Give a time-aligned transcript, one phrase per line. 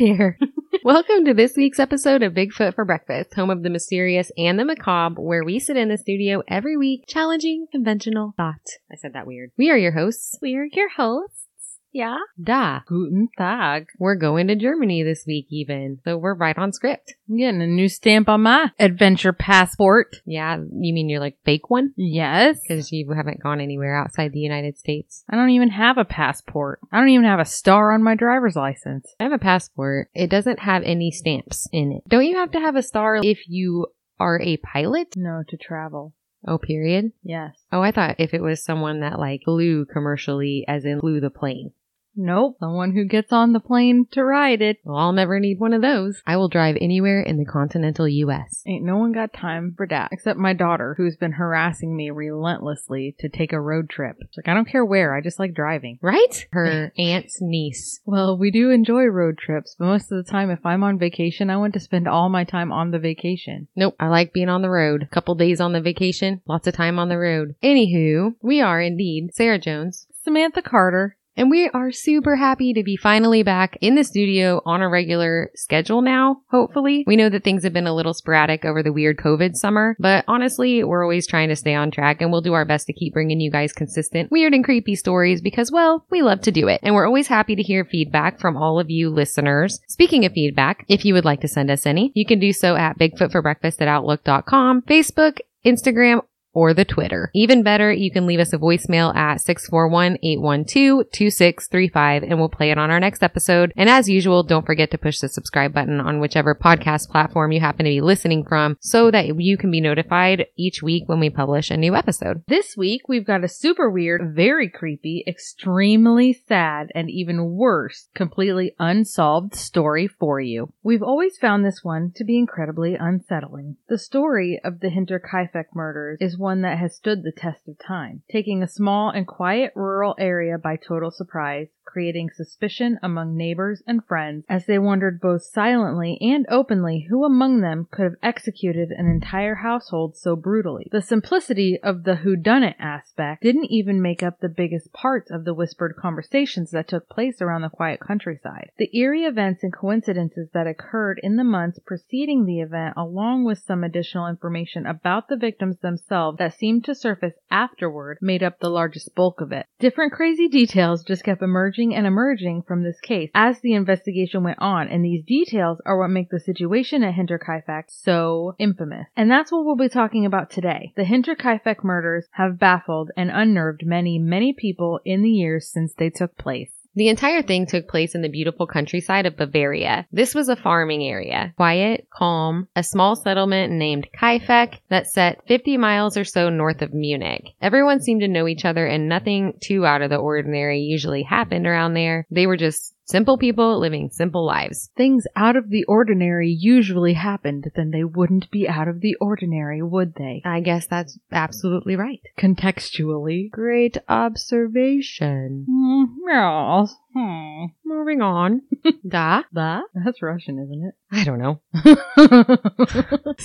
[0.00, 0.38] there.
[0.84, 4.64] Welcome to this week's episode of Bigfoot for Breakfast, home of the mysterious and the
[4.64, 8.66] macabre, where we sit in the studio every week challenging conventional thought.
[8.90, 9.50] I said that weird.
[9.58, 10.38] We are your hosts.
[10.40, 11.49] We're your hosts.
[11.92, 12.18] Yeah.
[12.42, 12.80] Da.
[12.86, 13.88] Guten Tag.
[13.98, 17.14] We're going to Germany this week even, so we're right on script.
[17.28, 20.16] I'm getting a new stamp on my adventure passport.
[20.24, 21.92] Yeah, you mean you're like fake one?
[21.96, 22.60] Yes.
[22.62, 25.24] Because you haven't gone anywhere outside the United States.
[25.28, 26.80] I don't even have a passport.
[26.92, 29.12] I don't even have a star on my driver's license.
[29.18, 30.10] I have a passport.
[30.14, 32.08] It doesn't have any stamps in it.
[32.08, 33.88] Don't you have to have a star if you
[34.18, 35.14] are a pilot?
[35.16, 36.14] No, to travel.
[36.46, 37.12] Oh, period.
[37.22, 37.54] Yes.
[37.70, 41.30] Oh, I thought if it was someone that like flew commercially, as in flew the
[41.30, 41.72] plane.
[42.16, 42.56] Nope.
[42.60, 44.78] The one who gets on the plane to ride it.
[44.84, 46.22] Well, I'll never need one of those.
[46.26, 48.62] I will drive anywhere in the continental U.S.
[48.66, 53.14] Ain't no one got time for that except my daughter, who's been harassing me relentlessly
[53.20, 54.16] to take a road trip.
[54.36, 55.98] Like, I don't care where, I just like driving.
[56.02, 56.46] Right?
[56.52, 58.00] Her aunt's niece.
[58.04, 61.50] Well, we do enjoy road trips, but most of the time, if I'm on vacation,
[61.50, 63.68] I want to spend all my time on the vacation.
[63.76, 65.08] Nope, I like being on the road.
[65.10, 67.54] Couple days on the vacation, lots of time on the road.
[67.62, 70.06] Anywho, we are indeed Sarah Jones.
[70.22, 71.16] Samantha Carter.
[71.40, 75.50] And we are super happy to be finally back in the studio on a regular
[75.54, 77.02] schedule now, hopefully.
[77.06, 80.22] We know that things have been a little sporadic over the weird COVID summer, but
[80.28, 83.14] honestly, we're always trying to stay on track and we'll do our best to keep
[83.14, 86.80] bringing you guys consistent, weird and creepy stories because, well, we love to do it.
[86.82, 89.80] And we're always happy to hear feedback from all of you listeners.
[89.88, 92.76] Speaking of feedback, if you would like to send us any, you can do so
[92.76, 96.20] at bigfootforbreakfast at outlook.com, Facebook, Instagram,
[96.52, 97.30] or the Twitter.
[97.34, 102.90] Even better, you can leave us a voicemail at 641-812-2635 and we'll play it on
[102.90, 103.72] our next episode.
[103.76, 107.60] And as usual, don't forget to push the subscribe button on whichever podcast platform you
[107.60, 111.30] happen to be listening from so that you can be notified each week when we
[111.30, 112.42] publish a new episode.
[112.48, 118.74] This week, we've got a super weird, very creepy, extremely sad, and even worse, completely
[118.78, 120.72] unsolved story for you.
[120.82, 123.76] We've always found this one to be incredibly unsettling.
[123.88, 128.22] The story of the Hinterkaifeck murders is one that has stood the test of time,
[128.32, 134.04] taking a small and quiet rural area by total surprise, creating suspicion among neighbors and
[134.04, 139.06] friends as they wondered both silently and openly who among them could have executed an
[139.06, 140.88] entire household so brutally.
[140.92, 145.54] The simplicity of the whodunit aspect didn't even make up the biggest parts of the
[145.54, 148.70] whispered conversations that took place around the quiet countryside.
[148.78, 153.58] The eerie events and coincidences that occurred in the months preceding the event, along with
[153.58, 158.70] some additional information about the victims themselves that seemed to surface afterward, made up the
[158.70, 159.66] largest bulk of it.
[159.78, 164.58] Different crazy details just kept emerging and emerging from this case as the investigation went
[164.60, 169.06] on, and these details are what make the situation at Hinterkaifeck so infamous.
[169.16, 170.92] And that's what we'll be talking about today.
[170.96, 176.10] The Hinterkaifeck murders have baffled and unnerved many, many people in the years since they
[176.10, 176.70] took place.
[176.94, 180.06] The entire thing took place in the beautiful countryside of Bavaria.
[180.10, 181.52] This was a farming area.
[181.56, 186.92] Quiet, calm, a small settlement named Kaifeck that set 50 miles or so north of
[186.92, 187.44] Munich.
[187.62, 191.66] Everyone seemed to know each other and nothing too out of the ordinary usually happened
[191.66, 192.26] around there.
[192.30, 194.90] They were just simple people living simple lives.
[194.96, 199.82] Things out of the ordinary usually happened, then they wouldn't be out of the ordinary,
[199.82, 200.42] would they?
[200.44, 202.20] I guess that's absolutely right.
[202.38, 203.50] Contextually.
[203.50, 205.66] Great observation.
[205.68, 206.96] Mm, yes.
[207.12, 207.66] Hmm.
[207.84, 208.62] Moving on.
[209.08, 209.42] da?
[209.52, 209.84] That?
[209.94, 210.94] That's Russian, isn't it?
[211.10, 211.60] I don't know.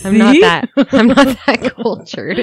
[0.03, 0.69] I'm not that.
[0.91, 2.39] I'm not that cultured.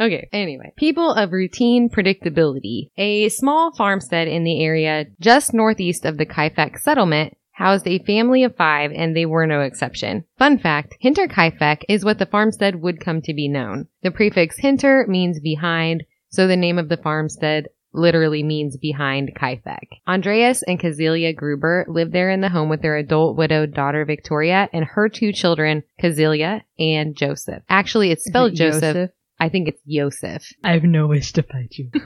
[0.00, 0.28] okay.
[0.32, 2.90] Anyway, people of routine predictability.
[2.98, 8.42] A small farmstead in the area just northeast of the Kaifeck settlement housed a family
[8.44, 10.24] of five and they were no exception.
[10.38, 13.86] Fun fact, Hinter Hinterkaifeck is what the farmstead would come to be known.
[14.02, 20.00] The prefix hinter means behind, so the name of the farmstead literally means behind Kaifeck.
[20.06, 24.68] Andreas and Kazelia Gruber live there in the home with their adult widowed daughter Victoria
[24.72, 27.62] and her two children, Kazelia and Joseph.
[27.68, 28.80] Actually, it's spelled it Joseph.
[28.80, 29.10] Joseph?
[29.38, 30.52] I think it's Yosef.
[30.62, 31.90] I have no wish to fight you.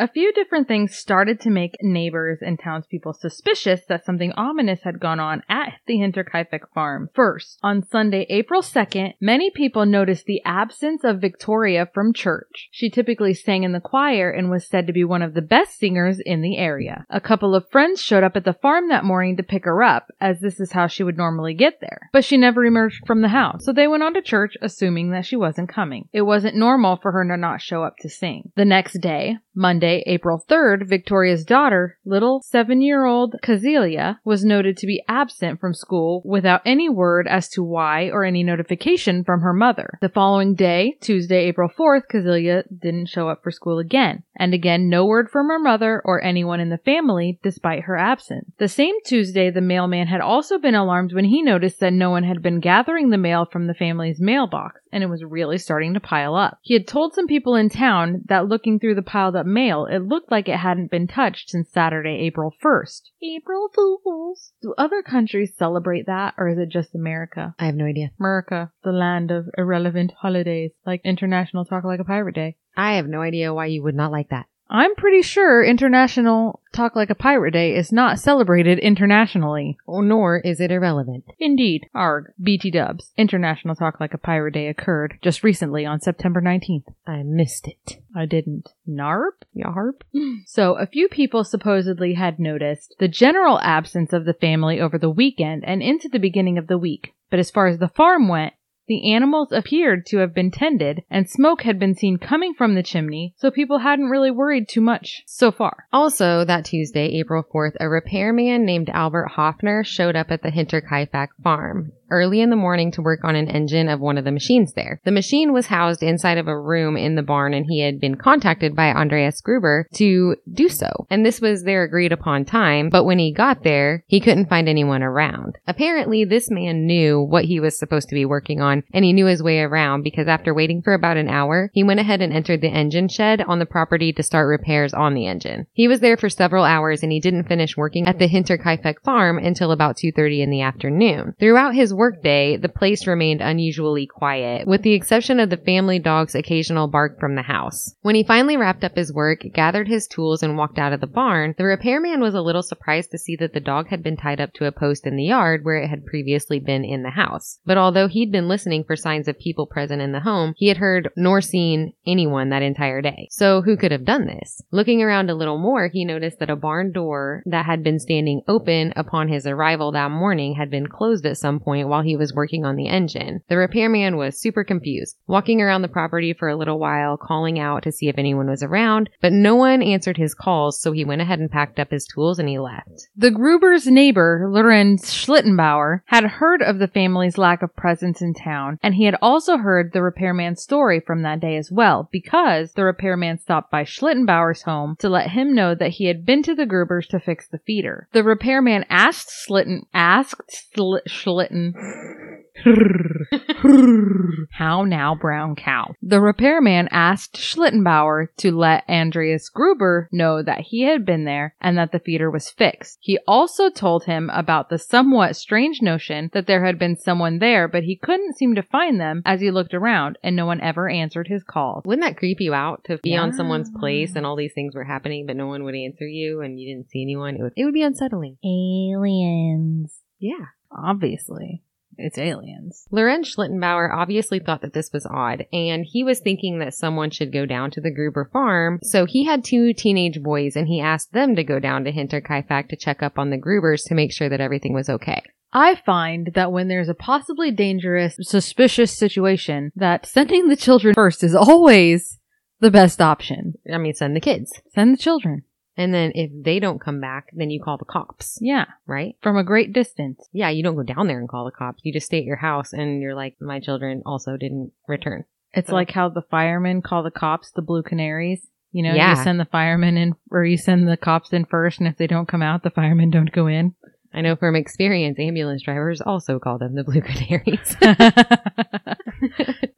[0.00, 5.00] A few different things started to make neighbors and townspeople suspicious that something ominous had
[5.00, 7.10] gone on at the Hinterkaifeck farm.
[7.14, 12.68] First, on Sunday, April 2nd, many people noticed the absence of Victoria from church.
[12.70, 15.80] She typically sang in the choir and was said to be one of the best
[15.80, 17.04] singers in the area.
[17.10, 20.12] A couple of friends showed up at the farm that morning to pick her up,
[20.20, 22.08] as this is how she would normally get there.
[22.12, 25.26] But she never emerged from the house, so they went on to church assuming that
[25.26, 26.08] she wasn't coming.
[26.12, 28.50] It wasn't normal for her to not show up to sing.
[28.56, 34.76] The next day, Monday, April 3rd, Victoria's daughter, little seven year old Kazelia, was noted
[34.76, 39.40] to be absent from school without any word as to why or any notification from
[39.40, 39.98] her mother.
[40.00, 44.22] The following day, Tuesday, April 4th, Kazelia didn't show up for school again.
[44.38, 48.48] And again, no word from her mother or anyone in the family despite her absence.
[48.58, 52.22] The same Tuesday, the mailman had also been alarmed when he noticed that no one
[52.22, 56.00] had been gathering the mail from the family's mailbox, and it was really starting to
[56.00, 56.47] pile up.
[56.62, 59.98] He had told some people in town that looking through the piled up mail, it
[60.00, 63.02] looked like it hadn't been touched since Saturday, April 1st.
[63.22, 64.52] April Fools!
[64.62, 67.54] Do other countries celebrate that, or is it just America?
[67.58, 68.10] I have no idea.
[68.18, 72.56] America, the land of irrelevant holidays, like International Talk Like a Pirate Day.
[72.76, 74.46] I have no idea why you would not like that.
[74.70, 79.78] I'm pretty sure International Talk Like a Pirate Day is not celebrated internationally.
[79.88, 81.24] Nor is it irrelevant.
[81.38, 81.86] Indeed.
[81.94, 82.32] Arg.
[82.42, 83.12] BT dubs.
[83.16, 86.84] International Talk Like a Pirate Day occurred just recently on September 19th.
[87.06, 88.02] I missed it.
[88.14, 88.68] I didn't.
[88.88, 89.42] Narp?
[89.56, 90.02] Yarp.
[90.46, 95.10] So, a few people supposedly had noticed the general absence of the family over the
[95.10, 97.14] weekend and into the beginning of the week.
[97.30, 98.54] But as far as the farm went,
[98.88, 102.82] the animals appeared to have been tended, and smoke had been seen coming from the
[102.82, 105.86] chimney, so people hadn't really worried too much so far.
[105.92, 111.28] Also, that Tuesday, April 4th, a repairman named Albert Hoffner showed up at the Hinterkaifeck
[111.42, 114.72] farm early in the morning to work on an engine of one of the machines
[114.74, 115.00] there.
[115.04, 118.16] The machine was housed inside of a room in the barn and he had been
[118.16, 121.06] contacted by Andreas Gruber to do so.
[121.10, 124.68] And this was their agreed upon time, but when he got there, he couldn't find
[124.68, 125.58] anyone around.
[125.66, 129.26] Apparently, this man knew what he was supposed to be working on and he knew
[129.26, 132.60] his way around because after waiting for about an hour, he went ahead and entered
[132.60, 135.66] the engine shed on the property to start repairs on the engine.
[135.72, 139.38] He was there for several hours and he didn't finish working at the Hinterkaifeck farm
[139.38, 141.34] until about 2.30 in the afternoon.
[141.38, 146.34] Throughout his workday, the place remained unusually quiet, with the exception of the family dog's
[146.34, 147.94] occasional bark from the house.
[148.00, 151.06] When he finally wrapped up his work, gathered his tools, and walked out of the
[151.06, 154.40] barn, the repairman was a little surprised to see that the dog had been tied
[154.40, 157.58] up to a post in the yard where it had previously been in the house.
[157.66, 160.76] But although he'd been listening for signs of people present in the home, he had
[160.76, 163.28] heard nor seen anyone that entire day.
[163.30, 164.62] So who could have done this?
[164.70, 168.42] Looking around a little more, he noticed that a barn door that had been standing
[168.46, 172.34] open upon his arrival that morning had been closed at some point while he was
[172.34, 173.40] working on the engine.
[173.48, 177.82] The repairman was super confused, walking around the property for a little while, calling out
[177.84, 181.20] to see if anyone was around, but no one answered his calls, so he went
[181.20, 183.08] ahead and packed up his tools and he left.
[183.16, 188.78] The Gruber's neighbor, Lorenz Schlittenbauer, had heard of the family's lack of presence in town,
[188.82, 192.84] and he had also heard the repairman's story from that day as well, because the
[192.84, 196.66] repairman stopped by Schlittenbauer's home to let him know that he had been to the
[196.66, 198.08] Grubers to fix the feeder.
[198.12, 201.72] The repairman asked Slitten, asked Schlitten,
[204.52, 205.94] how now, brown cow?
[206.02, 211.78] The repairman asked Schlittenbauer to let Andreas Gruber know that he had been there and
[211.78, 212.98] that the feeder was fixed.
[213.00, 217.68] He also told him about the somewhat strange notion that there had been someone there,
[217.68, 220.88] but he couldn't seem to find them as he looked around, and no one ever
[220.88, 221.84] answered his calls.
[221.84, 224.84] Wouldn't that creep you out to be on someone's place and all these things were
[224.84, 227.36] happening, but no one would answer you and you didn't see anyone?
[227.36, 228.38] It would, it would be unsettling.
[228.44, 229.94] Aliens.
[230.18, 230.46] Yeah.
[230.70, 231.62] Obviously.
[231.98, 232.86] It's aliens.
[232.92, 237.32] Lorenz Schlittenbauer obviously thought that this was odd, and he was thinking that someone should
[237.32, 238.78] go down to the Gruber farm.
[238.82, 242.68] So he had two teenage boys, and he asked them to go down to Hinterkaifeck
[242.68, 245.22] to check up on the Grubers to make sure that everything was okay.
[245.52, 251.24] I find that when there's a possibly dangerous, suspicious situation, that sending the children first
[251.24, 252.18] is always
[252.60, 253.54] the best option.
[253.72, 254.52] I mean, send the kids.
[254.74, 255.42] Send the children.
[255.78, 258.64] And then if they don't come back, then you call the cops, Yeah.
[258.86, 259.14] right?
[259.22, 260.28] From a great distance.
[260.32, 261.82] Yeah, you don't go down there and call the cops.
[261.84, 265.24] You just stay at your house and you're like, my children also didn't return.
[265.54, 268.50] It's So- like how the firemen call the cops the blue canaries.
[268.72, 269.10] You know, Yeah.
[269.10, 272.06] you send the firemen in, or you send the cops in first, and if they
[272.06, 273.74] don't come out, the firemen don't go in.
[274.12, 277.76] I know from experience, ambulance drivers also call them the Blue Canaries.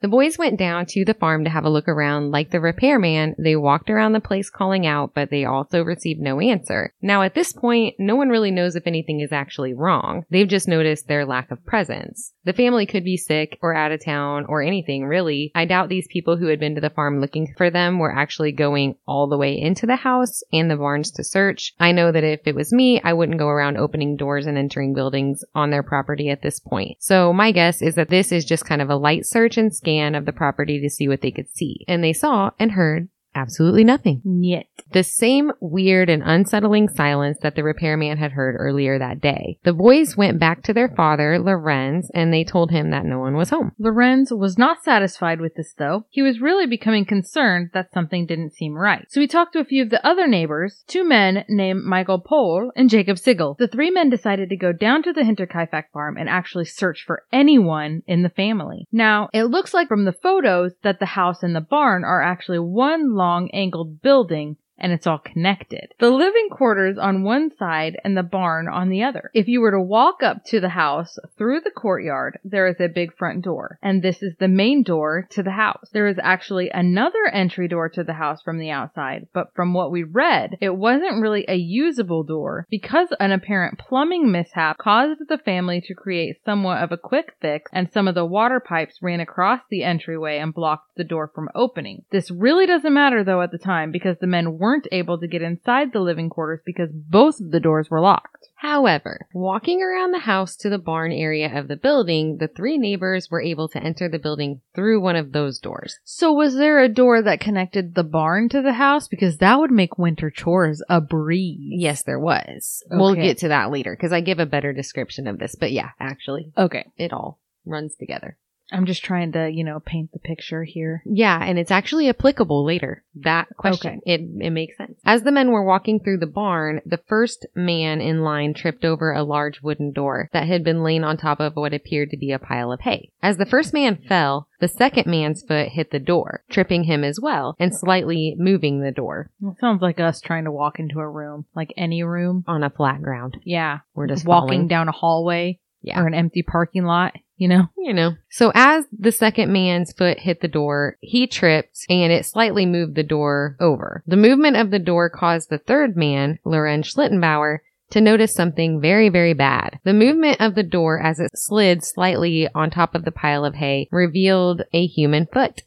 [0.01, 2.31] the boys went down to the farm to have a look around.
[2.31, 6.39] Like the repairman, they walked around the place calling out, but they also received no
[6.39, 6.93] answer.
[7.01, 10.25] Now, at this point, no one really knows if anything is actually wrong.
[10.29, 12.33] They've just noticed their lack of presence.
[12.43, 15.51] The family could be sick or out of town or anything, really.
[15.53, 18.51] I doubt these people who had been to the farm looking for them were actually
[18.51, 21.73] going all the way into the house and the barns to search.
[21.79, 24.93] I know that if it was me, I wouldn't go around opening doors and entering
[24.93, 26.95] buildings on their property at this point.
[26.99, 30.13] So my guess is that this is just kind of a light search and scan
[30.13, 31.83] of the property to see what they could see.
[31.87, 34.21] And they saw and heard Absolutely nothing.
[34.25, 34.67] Niet.
[34.91, 39.57] The same weird and unsettling silence that the repairman had heard earlier that day.
[39.63, 43.35] The boys went back to their father, Lorenz, and they told him that no one
[43.35, 43.71] was home.
[43.79, 46.05] Lorenz was not satisfied with this though.
[46.09, 49.05] He was really becoming concerned that something didn't seem right.
[49.09, 52.71] So he talked to a few of the other neighbors, two men named Michael Pohl
[52.75, 53.55] and Jacob Sigel.
[53.57, 57.23] The three men decided to go down to the Hinterkaifeck farm and actually search for
[57.31, 58.87] anyone in the family.
[58.91, 62.59] Now, it looks like from the photos that the house and the barn are actually
[62.59, 65.93] one long angled building and it's all connected.
[65.99, 69.31] The living quarters on one side and the barn on the other.
[69.33, 72.87] If you were to walk up to the house through the courtyard, there is a
[72.87, 75.89] big front door, and this is the main door to the house.
[75.93, 79.91] There is actually another entry door to the house from the outside, but from what
[79.91, 85.37] we read, it wasn't really a usable door because an apparent plumbing mishap caused the
[85.37, 89.19] family to create somewhat of a quick fix and some of the water pipes ran
[89.19, 92.03] across the entryway and blocked the door from opening.
[92.11, 95.41] This really doesn't matter though at the time because the men weren't able to get
[95.41, 98.47] inside the living quarters because both of the doors were locked.
[98.55, 103.29] However, walking around the house to the barn area of the building, the three neighbors
[103.31, 105.97] were able to enter the building through one of those doors.
[106.03, 109.07] So was there a door that connected the barn to the house?
[109.07, 111.57] Because that would make winter chores a breeze.
[111.81, 112.83] Yes, there was.
[112.91, 115.55] We'll get to that later because I give a better description of this.
[115.55, 116.85] But yeah, actually, Okay.
[116.97, 118.37] it all runs together.
[118.71, 121.01] I'm just trying to, you know, paint the picture here.
[121.05, 123.03] Yeah, and it's actually applicable later.
[123.15, 124.01] That question.
[124.05, 124.99] It it makes sense.
[125.05, 129.11] As the men were walking through the barn, the first man in line tripped over
[129.11, 132.31] a large wooden door that had been laying on top of what appeared to be
[132.31, 133.11] a pile of hay.
[133.21, 137.19] As the first man fell, the second man's foot hit the door, tripping him as
[137.19, 141.09] well and slightly moving the door It sounds like us trying to walk into a
[141.09, 142.43] room, like any room.
[142.47, 143.37] on a flat ground.
[143.43, 143.79] Yeah.
[143.95, 144.67] We're just walking falling.
[144.67, 145.99] down a hallway Yeah.
[145.99, 147.69] or an empty parking lot, you know?
[147.75, 148.13] you know.
[148.29, 152.93] So as the second man's foot hit the door, he tripped and it slightly moved
[152.93, 154.03] the door over.
[154.05, 157.57] The movement of the door caused the third man, Lorenz Schlittenbauer,
[157.89, 159.79] to notice something very, very bad.
[159.83, 163.55] The movement of the door as it slid slightly on top of the pile of
[163.55, 165.63] hay revealed a human foot.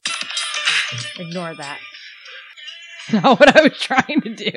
[1.18, 1.80] Ignore that.
[3.12, 4.52] Not what I was trying to do.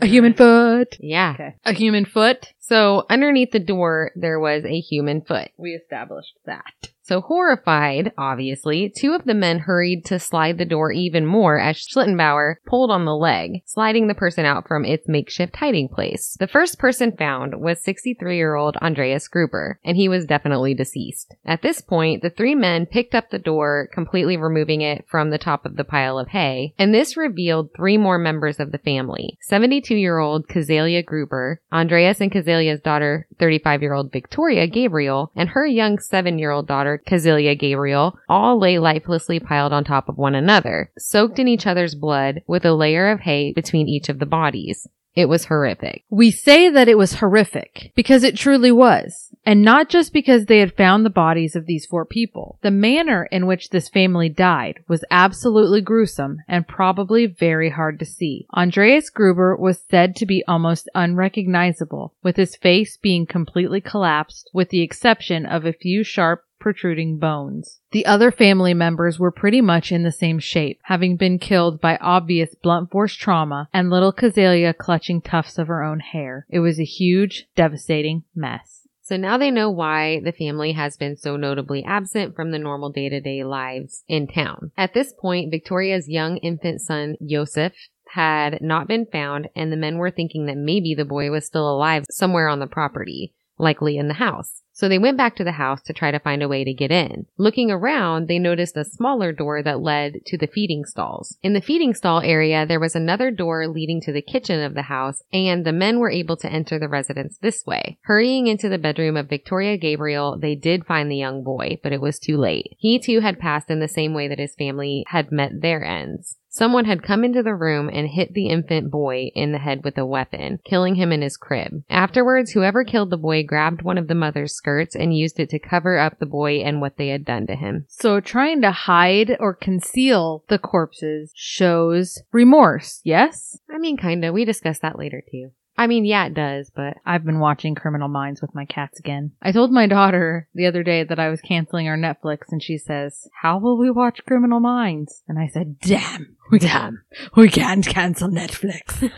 [0.00, 0.96] A human foot.
[1.00, 1.32] Yeah.
[1.34, 1.54] Okay.
[1.64, 2.52] A human foot.
[2.58, 5.48] So underneath the door, there was a human foot.
[5.56, 6.90] We established that.
[7.06, 11.76] So horrified, obviously, two of the men hurried to slide the door even more as
[11.76, 16.36] Schlittenbauer pulled on the leg, sliding the person out from its makeshift hiding place.
[16.40, 21.36] The first person found was 63-year-old Andreas Gruber, and he was definitely deceased.
[21.44, 25.38] At this point, the three men picked up the door, completely removing it from the
[25.38, 29.38] top of the pile of hay, and this revealed three more members of the family.
[29.48, 36.95] 72-year-old Kazalia Gruber, Andreas and Kazalia's daughter, 35-year-old Victoria Gabriel, and her young 7-year-old daughter,
[36.98, 41.94] Kazilia Gabriel, all lay lifelessly piled on top of one another, soaked in each other's
[41.94, 44.86] blood with a layer of hay between each of the bodies.
[45.16, 46.04] It was horrific.
[46.10, 49.34] We say that it was horrific because it truly was.
[49.46, 52.58] And not just because they had found the bodies of these four people.
[52.62, 58.04] The manner in which this family died was absolutely gruesome and probably very hard to
[58.04, 58.46] see.
[58.54, 64.68] Andreas Gruber was said to be almost unrecognizable, with his face being completely collapsed, with
[64.68, 67.78] the exception of a few sharp protruding bones.
[67.92, 71.96] The other family members were pretty much in the same shape, having been killed by
[71.98, 76.44] obvious blunt force trauma and little Kazalia clutching tufts of her own hair.
[76.50, 78.88] It was a huge, devastating mess.
[79.00, 82.90] So now they know why the family has been so notably absent from the normal
[82.90, 84.72] day to day lives in town.
[84.76, 87.74] At this point, Victoria's young infant son, Joseph,
[88.08, 91.70] had not been found, and the men were thinking that maybe the boy was still
[91.70, 94.62] alive somewhere on the property, likely in the house.
[94.76, 96.90] So they went back to the house to try to find a way to get
[96.90, 97.24] in.
[97.38, 101.38] Looking around, they noticed a smaller door that led to the feeding stalls.
[101.42, 104.82] In the feeding stall area, there was another door leading to the kitchen of the
[104.82, 107.96] house, and the men were able to enter the residence this way.
[108.02, 112.02] Hurrying into the bedroom of Victoria Gabriel, they did find the young boy, but it
[112.02, 112.76] was too late.
[112.76, 116.36] He too had passed in the same way that his family had met their ends.
[116.56, 119.98] Someone had come into the room and hit the infant boy in the head with
[119.98, 121.82] a weapon, killing him in his crib.
[121.90, 125.58] Afterwards, whoever killed the boy grabbed one of the mother's skirts and used it to
[125.58, 127.84] cover up the boy and what they had done to him.
[127.90, 133.58] So trying to hide or conceal the corpses shows remorse, yes?
[133.70, 134.32] I mean, kinda.
[134.32, 135.50] We discussed that later too.
[135.78, 139.32] I mean, yeah, it does, but I've been watching Criminal Minds with my cats again.
[139.42, 142.78] I told my daughter the other day that I was canceling our Netflix and she
[142.78, 145.22] says, How will we watch Criminal Minds?
[145.28, 147.02] And I said, Damn, we Damn.
[147.36, 149.10] we can't cancel Netflix.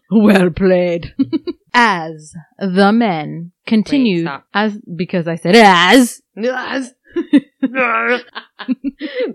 [0.10, 1.12] well played.
[1.74, 4.46] As the men continued, stop.
[4.54, 6.94] as because I said as, as.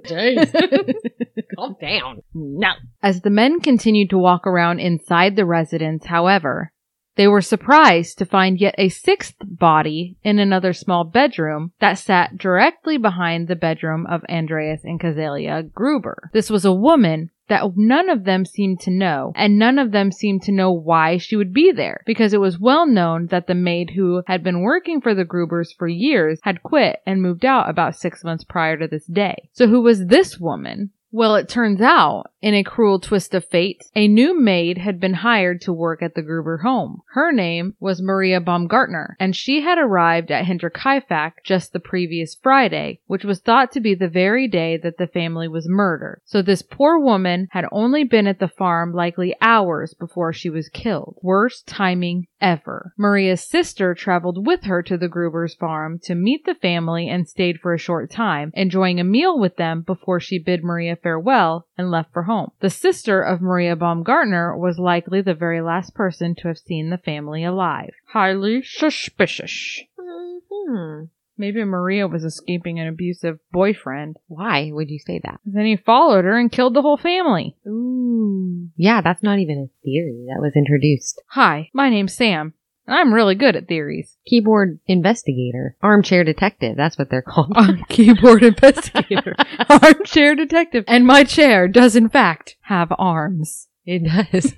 [0.05, 0.53] Jeez.
[1.55, 2.23] Calm down.
[2.33, 2.71] No.
[3.01, 6.71] As the men continued to walk around inside the residence, however,
[7.15, 12.37] they were surprised to find yet a sixth body in another small bedroom that sat
[12.37, 16.29] directly behind the bedroom of Andreas and Cazalia Gruber.
[16.31, 20.11] This was a woman that none of them seemed to know, and none of them
[20.11, 23.55] seemed to know why she would be there, because it was well known that the
[23.55, 27.69] maid who had been working for the Grubers for years had quit and moved out
[27.69, 29.49] about six months prior to this day.
[29.53, 30.91] So who was this woman?
[31.11, 35.15] Well, it turns out, in a cruel twist of fate, a new maid had been
[35.15, 37.01] hired to work at the Gruber home.
[37.13, 42.99] Her name was Maria Baumgartner, and she had arrived at Hinterkaifeck just the previous Friday,
[43.07, 46.21] which was thought to be the very day that the family was murdered.
[46.25, 50.69] So this poor woman had only been at the farm likely hours before she was
[50.69, 51.17] killed.
[51.23, 52.93] Worst timing ever.
[52.97, 57.59] Maria's sister traveled with her to the Gruber's farm to meet the family and stayed
[57.59, 61.91] for a short time, enjoying a meal with them before she bid Maria farewell and
[61.91, 62.51] left for home.
[62.59, 66.97] The sister of Maria Baumgartner was likely the very last person to have seen the
[66.97, 67.91] family alive.
[68.07, 69.81] Highly suspicious.
[69.97, 71.05] Hmm.
[71.37, 74.17] Maybe Maria was escaping an abusive boyfriend.
[74.27, 75.39] Why would you say that?
[75.45, 77.55] Then he followed her and killed the whole family.
[77.65, 78.67] Ooh.
[78.75, 81.21] Yeah, that's not even a theory that was introduced.
[81.29, 82.53] Hi, my name's Sam,
[82.89, 84.17] and I'm really good at theories.
[84.25, 85.75] Keyboard investigator.
[85.81, 86.75] Armchair detective.
[86.75, 87.53] That's what they're called.
[87.55, 89.35] I'm keyboard investigator,
[89.69, 93.67] armchair detective, and my chair does in fact have arms.
[93.85, 94.55] It does.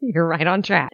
[0.00, 0.92] You're right on track.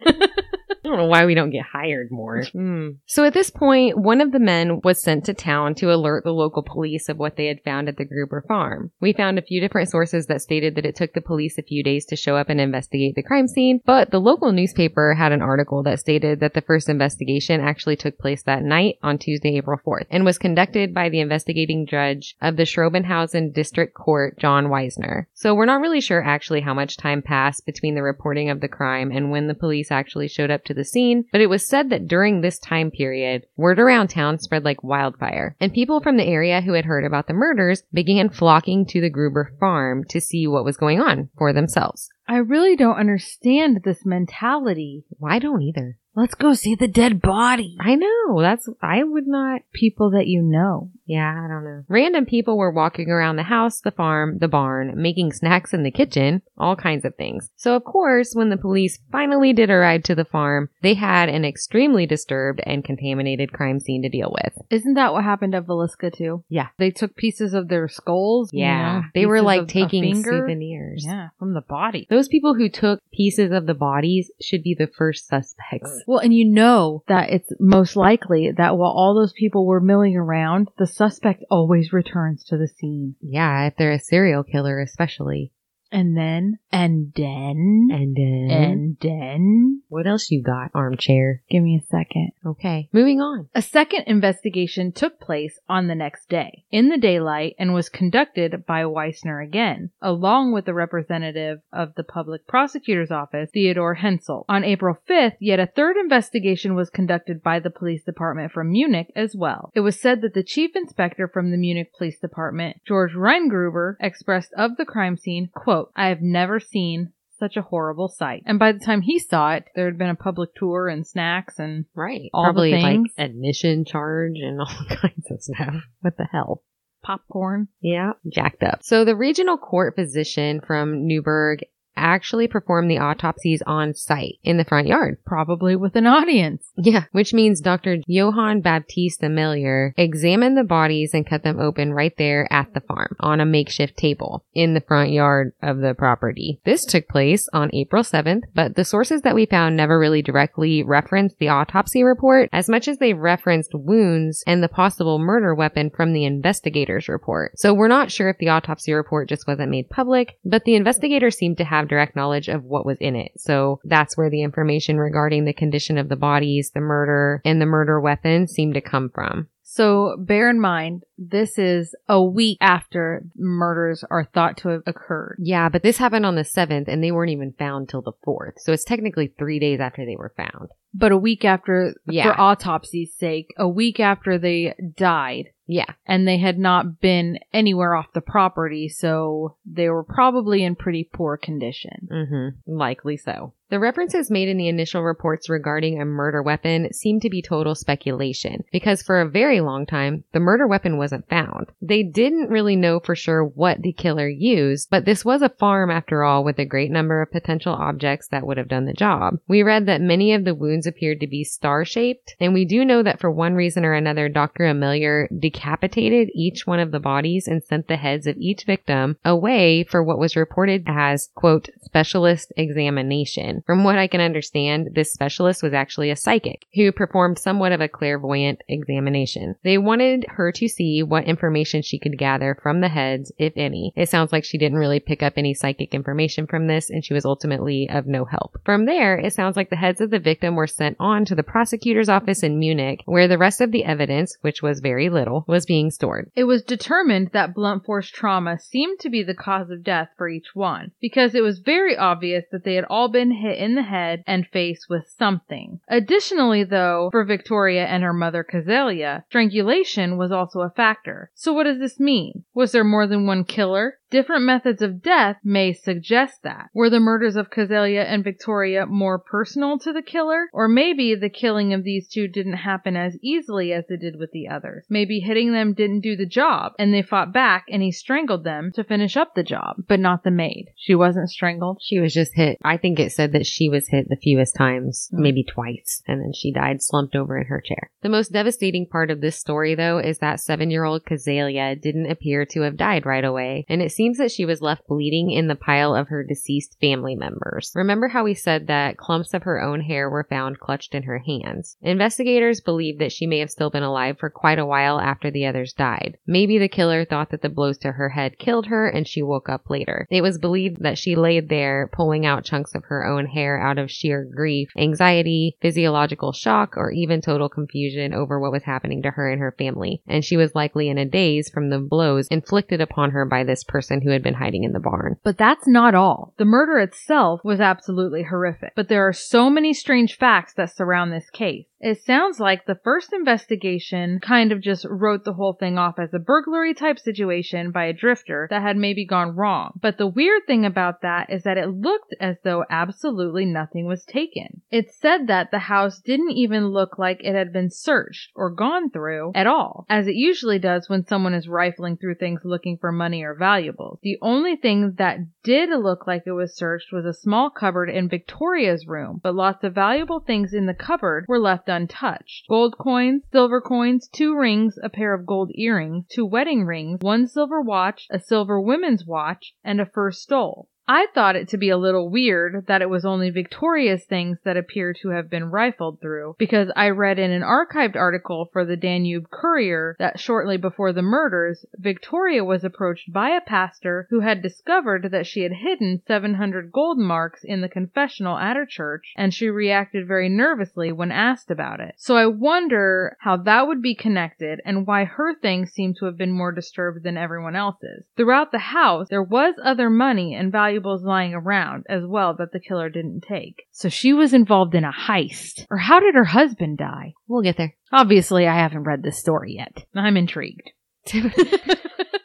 [0.83, 2.43] I don't know why we don't get hired more.
[2.43, 2.89] Hmm.
[3.05, 6.33] So at this point, one of the men was sent to town to alert the
[6.33, 8.91] local police of what they had found at the Gruber farm.
[8.99, 11.83] We found a few different sources that stated that it took the police a few
[11.83, 15.41] days to show up and investigate the crime scene, but the local newspaper had an
[15.41, 19.79] article that stated that the first investigation actually took place that night on Tuesday, April
[19.85, 25.25] 4th, and was conducted by the investigating judge of the Schrobenhausen District Court, John Weisner.
[25.33, 28.67] So we're not really sure actually how much time passed between the reporting of the
[28.67, 31.89] crime and when the police actually showed up to the scene, but it was said
[31.89, 36.25] that during this time period, word around town spread like wildfire, and people from the
[36.25, 40.47] area who had heard about the murders began flocking to the Gruber farm to see
[40.47, 42.09] what was going on for themselves.
[42.27, 45.03] I really don't understand this mentality.
[45.19, 45.97] Well, I don't either.
[46.15, 47.75] Let's go see the dead body.
[47.79, 48.39] I know.
[48.39, 49.61] That's, I would not.
[49.73, 50.91] People that you know.
[51.05, 51.83] Yeah, I don't know.
[51.89, 55.91] Random people were walking around the house, the farm, the barn, making snacks in the
[55.91, 57.49] kitchen, all kinds of things.
[57.57, 61.43] So of course, when the police finally did arrive to the farm, they had an
[61.45, 64.53] extremely disturbed and contaminated crime scene to deal with.
[64.69, 66.43] Isn't that what happened at Villisca too?
[66.47, 66.67] Yeah.
[66.77, 68.51] They took pieces of their skulls.
[68.53, 68.99] you Yeah.
[68.99, 71.03] know, they were like of taking souvenirs.
[71.05, 72.07] Yeah, from the body.
[72.09, 76.02] Those people who took pieces of the bodies should be the first suspects.
[76.05, 80.15] Well, and you know that it's most likely that while all those people were milling
[80.15, 83.15] around, the suspect always returns to the scene.
[83.21, 85.51] Yeah, if they're a serial killer, especially.
[85.93, 91.43] And then, and then, And then, and then, what else you got, armchair?
[91.49, 92.31] give me a second.
[92.43, 93.47] Okay, moving on.
[93.53, 98.65] A second investigation took place on the next day in the daylight and was conducted
[98.65, 104.45] by Weissner again, along with the representative of the public prosecutor's office, Theodore Hensel.
[104.49, 109.11] On April 5th, yet a third investigation was conducted by the police department from Munich
[109.15, 109.71] as well.
[109.75, 114.51] It was said that the chief inspector from the Munich police department, George Reingruber, expressed
[114.57, 118.43] of the crime scene, quote, I have never seen such a horrible sight.
[118.45, 121.59] And by the time he saw it, there had been a public tour and snacks
[121.59, 122.29] and Right.
[122.33, 123.09] All the Probably like things.
[123.17, 125.75] admission charge and all kinds of stuff.
[126.01, 126.63] What the hell?
[127.03, 127.67] popcorn.
[127.81, 128.79] Yeah, jacked up.
[128.81, 131.63] So the regional court physician from Neuburg
[131.95, 135.17] actually perform the autopsies on site in the front yard.
[135.25, 136.63] Probably with an audience.
[136.75, 137.97] Yeah, which means Dr.
[138.07, 143.15] Johann Baptiste Aumüller examined the bodies and cut them open right there at the farm
[143.19, 146.59] on a makeshift table in the front yard of the property.
[146.65, 150.83] This took place on April 7th, but the sources that we found never really directly
[150.83, 155.89] referenced the autopsy report as much as they referenced wounds and the possible murder weapon
[155.89, 157.51] from the investigator's report.
[157.57, 161.31] So we're not sure if the autopsy report just wasn't made public, but the investigator
[161.31, 163.31] seemed to have direct knowledge of what was in it.
[163.37, 167.65] So that's where the information regarding the condition of the bodies, the murder, and the
[167.65, 169.47] murder weapon seemed to come from.
[169.73, 175.37] So bear in mind, this is a week after murders are thought to have occurred.
[175.39, 178.59] Yeah, but this happened on the 7th and they weren't even found till the 4th.
[178.59, 180.69] So it's technically three days after they were found.
[180.93, 182.33] But a week after, Yeah.
[182.33, 185.85] for autopsy's sake, a week after they died, Yeah.
[186.05, 191.09] and they had not been anywhere off the property, so they were probably in pretty
[191.11, 192.07] poor condition.
[192.11, 192.71] Mm-hmm.
[192.77, 193.53] Likely so.
[193.69, 197.73] The references made in the initial reports regarding a murder weapon seem to be total
[197.73, 201.71] speculation because for a very long time, the murder weapon wasn't found.
[201.81, 205.89] They didn't really know for sure what the killer used, but this was a farm
[205.89, 209.39] after all with a great number of potential objects that would have done the job.
[209.47, 212.85] We read that many of the wounds appeared to be star shaped, and we do
[212.85, 214.63] know that for one reason or another, Dr.
[214.63, 219.83] Aumüller decapitated each one of the bodies and sent the heads of each victim away
[219.83, 223.63] for what was reported as, quote, specialist examination.
[223.65, 227.81] From what I can understand, this specialist was actually a psychic who performed somewhat of
[227.81, 229.55] a clairvoyant examination.
[229.63, 233.93] They wanted her to see what information she could gather from the heads, if any.
[233.95, 237.13] It sounds like she didn't really pick up any psychic information from this and she
[237.13, 238.59] was ultimately of no help.
[238.65, 241.43] From there, it sounds like the heads of the victim were sent on to the
[241.43, 245.65] prosecutor's office in Munich where the rest of the evidence, which was very little, was
[245.65, 246.31] being stored.
[246.35, 250.27] It was determined that blunt force trauma seemed to be the cause of death for
[250.29, 253.83] each one, because it was very obvious that they had all been hit in the
[253.83, 255.79] head and face with something.
[255.87, 261.31] Additionally, though, for Victoria and her mother Cazelia, strangulation was also a factor.
[261.33, 262.43] So what does this mean?
[262.53, 263.97] Was there more than one killer?
[264.09, 266.69] Different methods of death may suggest that.
[266.71, 270.49] Were the murders of Cazelia and Victoria more personal to the killer?
[270.53, 274.31] Or maybe the killing of these two didn't happen as easily as it did with
[274.31, 274.85] the others.
[274.89, 278.71] Maybe hitting them didn't do the job, and they fought back and he strangled them
[278.75, 280.67] to finish up the job, but not the maid.
[280.75, 281.79] She wasn't strangled.
[281.81, 282.57] She was just hit.
[282.63, 285.19] I think it said that she was hit the fewest times, Mm.
[285.19, 287.89] maybe twice, and then she died slumped over in her chair.
[288.01, 292.09] The most devastating part of this story, though, is that seven year old Cazelia didn't
[292.11, 295.47] appear to have died right away, and it seems that she was left bleeding in
[295.47, 297.71] the pile of her deceased family members.
[297.75, 301.19] Remember how we said that clumps of her own hair were found clutched in her
[301.19, 301.77] hands?
[301.81, 305.45] Investigators believe that she may have still been alive for quite a while after the
[305.45, 306.17] others died.
[306.27, 309.49] Maybe the killer thought that the blows to her head killed her and she woke
[309.49, 310.07] up later.
[310.09, 313.77] It was believed that she laid there pulling out chunks of her own hair out
[313.77, 319.11] of sheer grief, anxiety, physiological shock, or even total confusion over what was happening to
[319.11, 320.01] her and her family.
[320.07, 323.63] And she was likely in a daze from the blows inflicted upon her by this
[323.63, 325.17] person who had been hiding in the barn.
[325.23, 326.33] But that's not all.
[326.37, 331.11] The murder itself was absolutely horrific, but there are so many strange facts that surround
[331.11, 331.65] this case.
[331.83, 336.13] It sounds like the first investigation kind of just wrote the whole thing off as
[336.13, 339.77] a burglary type situation by a drifter that had maybe gone wrong.
[339.81, 344.05] But the weird thing about that is that it looked as though absolutely nothing was
[344.05, 344.61] taken.
[344.71, 348.89] It said that the house didn't even look like it had been searched or gone
[348.89, 352.93] through at all, as it usually does when someone is rifling through things looking for
[352.93, 353.99] money or valuables.
[354.03, 358.07] The only thing that did look like it was searched was a small cupboard in
[358.07, 362.45] Victoria's room, but lots of valuable things in the cupboard were left untouched.
[362.47, 367.27] Gold coins, silver coins, two rings, a pair of gold earrings, two wedding rings, one
[367.27, 370.69] silver watch, a silver women's watch, and a fur stole.
[370.85, 374.57] I thought it to be a little weird that it was only Victoria's things that
[374.57, 378.75] appear to have been rifled through, because I read in an archived article for the
[378.75, 384.41] Danube Courier that shortly before the murders, Victoria was approached by a pastor who had
[384.41, 389.33] discovered that she had hidden 700 gold marks in the confessional at her church, and
[389.33, 391.95] she reacted very nervously when asked about it.
[391.97, 396.17] So I wonder how that would be connected and why her things seem to have
[396.17, 398.03] been more disturbed than everyone else's.
[398.17, 402.59] Throughout the house, there was other money and valuables lying around as well that the
[402.59, 403.63] killer didn't take.
[403.71, 405.65] So she was involved in a heist.
[405.69, 407.13] Or how did her husband die?
[407.27, 407.75] We'll get there.
[407.91, 409.85] Obviously, I haven't read this story yet.
[409.95, 410.71] I'm intrigued.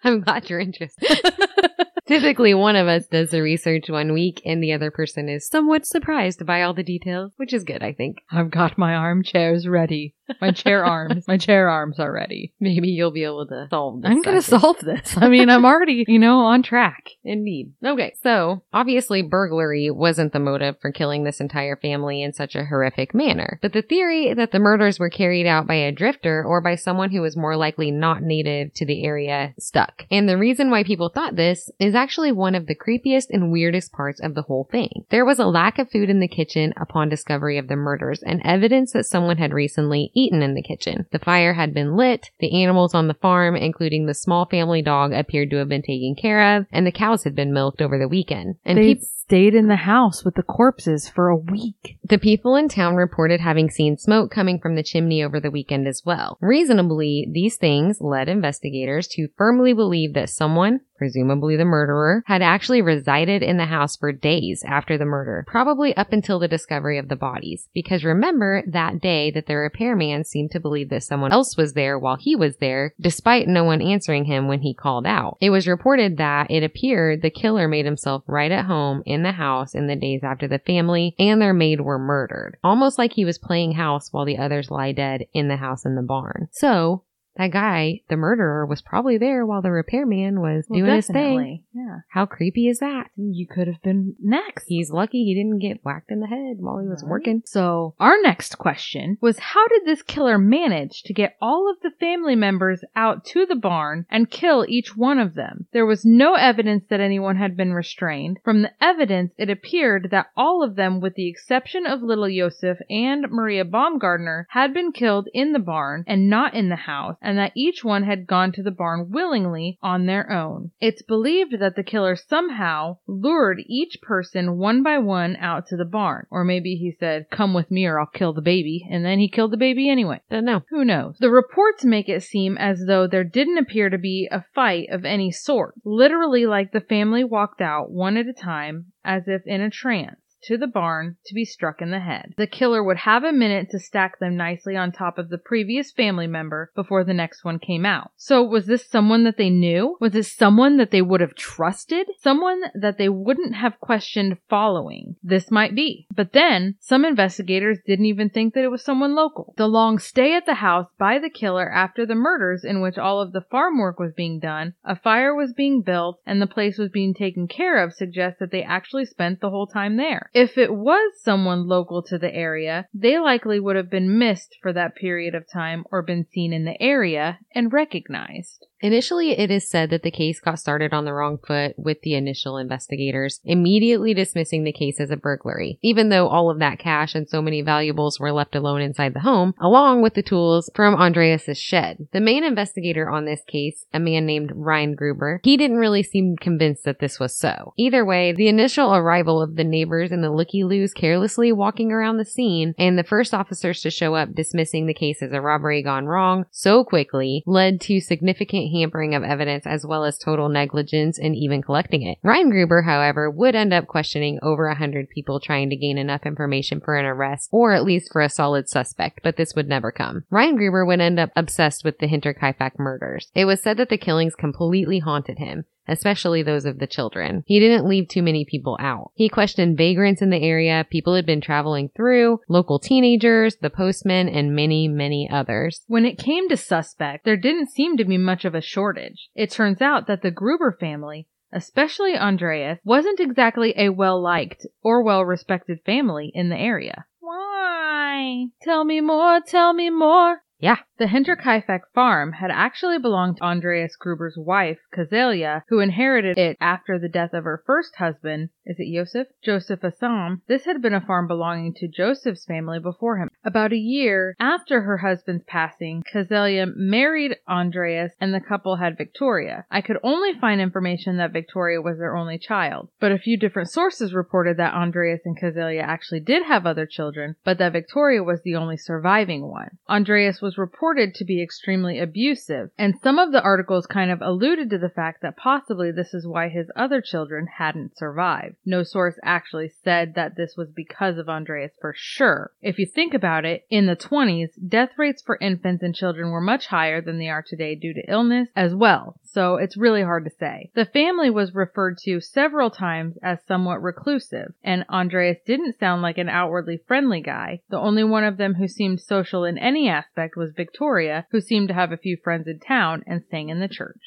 [0.05, 1.21] I'm glad you're interested.
[2.07, 5.85] Typically, one of us does the research one week and the other person is somewhat
[5.85, 8.19] surprised by all the details, which is good, I think.
[8.31, 10.15] I've got my armchairs ready.
[10.41, 11.27] My chair arms.
[11.27, 12.53] My chair arms are ready.
[12.61, 14.11] Maybe you'll be able to solve this.
[14.11, 15.17] I'm gonna solve this.
[15.17, 17.11] I mean, I'm already, you know, on track.
[17.25, 17.73] Indeed.
[17.85, 22.65] Okay, so obviously burglary wasn't the motive for killing this entire family in such a
[22.65, 23.59] horrific manner.
[23.63, 27.11] But the theory that the murders were carried out by a drifter or by someone
[27.11, 30.05] who was more likely not native to the area stuck.
[30.11, 33.93] And the reason why people thought this is actually one of the creepiest and weirdest
[33.93, 35.05] parts of the whole thing.
[35.11, 38.41] There was a lack of food in the kitchen upon discovery of the murders and
[38.45, 41.07] evidence that someone had recently eaten in the kitchen.
[41.13, 45.13] The fire had been lit, the animals on the farm, including the small family dog,
[45.13, 48.09] appeared to have been taken care of, and the cows had been milked over the
[48.09, 48.57] weekend.
[48.65, 51.99] And they peop- stayed in the house with the corpses for a week.
[52.09, 55.87] the people in town reported having seen smoke coming from the chimney over the weekend
[55.87, 56.39] as well.
[56.41, 62.81] Reasonably, these things led investigators to firmly believe that someone, presumably the murderer, had actually
[62.81, 67.09] resided in the house for days after the murder, probably up until the discovery of
[67.09, 67.69] the bodies.
[67.75, 71.99] Because remember that day that the repairman seemed to believe that someone else was there
[71.99, 75.37] while he was there, despite no one answering him when he called out.
[75.43, 79.33] It was reported that it appeared the killer made himself right at home in the
[79.33, 83.25] house in the days after the family and their maid were murdered, almost like he
[83.25, 86.49] was playing house while the others lie dead in the house in the barn.
[86.53, 87.05] So,
[87.39, 91.63] that guy, the murderer, was probably there while the repairman was Well, doing his thing.
[91.73, 92.01] Yeah.
[92.11, 93.11] How creepy is that?
[93.17, 94.65] You could have been next.
[94.67, 97.11] He's lucky he didn't get whacked in the head while he was Right.
[97.11, 97.43] working.
[97.47, 101.93] So, our next question was how did this killer manage to get all of the
[101.99, 105.67] family members out to the barn and kill each one of them?
[105.73, 108.41] There was no evidence that anyone had been restrained.
[108.45, 112.79] From the evidence, it appeared that all of them, with the exception of little Joseph
[112.91, 117.37] and Maria Baumgartner, had been killed in the barn and not in the house, and
[117.37, 120.71] that each one had gone to the barn willingly on their own.
[120.81, 125.85] It's believed that the killer somehow lured each person one by one out to the
[125.85, 126.27] barn.
[126.31, 129.29] Or maybe he said, come with me or I'll kill the baby, and then he
[129.29, 130.23] killed the baby anyway.
[130.31, 130.63] Don't know.
[130.71, 131.19] Who knows?
[131.21, 135.05] The reports make it seem as though there didn't appear to be a fight of
[135.05, 135.75] any sort.
[135.85, 140.19] Literally like the family walked out one at a time, as if in a trance
[140.45, 142.35] to the barn to be struck in the head.
[142.37, 145.93] The killer would have a minute to stack them nicely on top of the previous
[145.93, 148.11] family member before the next one came out.
[148.17, 149.97] So was this someone that they knew?
[150.01, 152.07] Was this someone that they would have trusted?
[152.21, 155.17] Someone that they wouldn't have questioned following?
[155.23, 156.07] This might be.
[156.15, 159.55] But then some investigators didn't even think that it was someone local.
[159.57, 163.21] The long stay at the house by the killer after the murders in which all
[163.21, 166.79] of the farm work was being done, a fire was being built, and the place
[166.79, 170.28] was being taken care of suggests that they actually spent the whole time there.
[170.35, 174.73] If it was someone local to the area, they likely would have been missed for
[174.73, 178.67] that period of time or been seen in the area and recognized.
[178.81, 182.15] Initially, it is said that the case got started on the wrong foot with the
[182.15, 187.15] initial investigators, immediately dismissing the case as a burglary, even though all of that cash
[187.15, 190.95] and so many valuables were left alone inside the home, along with the tools from
[190.95, 192.07] Andreas's shed.
[192.13, 196.85] The main investigator on this case, a man named Reingruber, he didn't really seem convinced
[196.85, 197.75] that this was so.
[197.77, 202.25] Either way, the initial arrival of the neighbors and the looky-loos carelessly walking around the
[202.25, 206.07] scene, and the first officers to show up dismissing the case as a robbery gone
[206.07, 211.35] wrong so quickly, led to significant hampering of evidence as well as total negligence in
[211.35, 212.19] even collecting it.
[212.25, 216.81] Reingruber, however, would end up questioning over a hundred people trying to gain enough information
[216.81, 220.25] for an arrest or at least for a solid suspect, but this would never come.
[220.31, 223.31] Reingruber would end up obsessed with the Hinterkaifeck murders.
[223.35, 227.43] It was said that the killings completely haunted him especially those of the children.
[227.47, 229.11] He didn't leave too many people out.
[229.15, 234.29] He questioned vagrants in the area, people had been traveling through, local teenagers, the postman,
[234.29, 235.83] and many, many others.
[235.87, 239.29] When it came to suspect, there didn't seem to be much of a shortage.
[239.35, 245.03] It turns out that the Gruber family, especially Andreas, wasn't exactly a well liked or
[245.03, 247.07] well respected family in the area.
[247.21, 248.47] Why?
[248.63, 250.43] Tell me more, tell me more.
[250.59, 250.79] Yeah.
[250.99, 256.99] The Hinterkaifeck farm had actually belonged to Andreas Gruber's wife, Kazelia, who inherited it after
[256.99, 258.49] the death of her first husband.
[258.67, 259.29] Is it Joseph?
[259.41, 260.43] Joseph Assam.
[260.49, 263.31] This had been a farm belonging to Joseph's family before him.
[263.45, 269.67] About a year after her husband's passing, Kazelia married Andreas and the couple had Victoria.
[269.71, 273.71] I could only find information that Victoria was their only child, but a few different
[273.71, 278.43] sources reported that Andreas and Kazelia actually did have other children, but that Victoria was
[278.43, 279.79] the only surviving one.
[279.89, 284.71] Andreas was reported to be extremely abusive, and some of the articles kind of alluded
[284.71, 288.57] to the fact that possibly this is why his other children hadn't survived.
[288.65, 292.51] No source actually said that this was because of Andreas for sure.
[292.63, 296.41] If you think about it, in the 20s, death rates for infants and children were
[296.41, 300.25] much higher than they are today due to illness as well, so it's really hard
[300.25, 300.71] to say.
[300.75, 306.19] The family was referred to several times as somewhat reclusive, and Andreas didn't sound like
[306.19, 307.61] an outwardly friendly guy.
[307.69, 311.69] The only one of them who seemed social in any aspect was Victoria, who seemed
[311.69, 314.01] to have a few friends in town and sang in the church.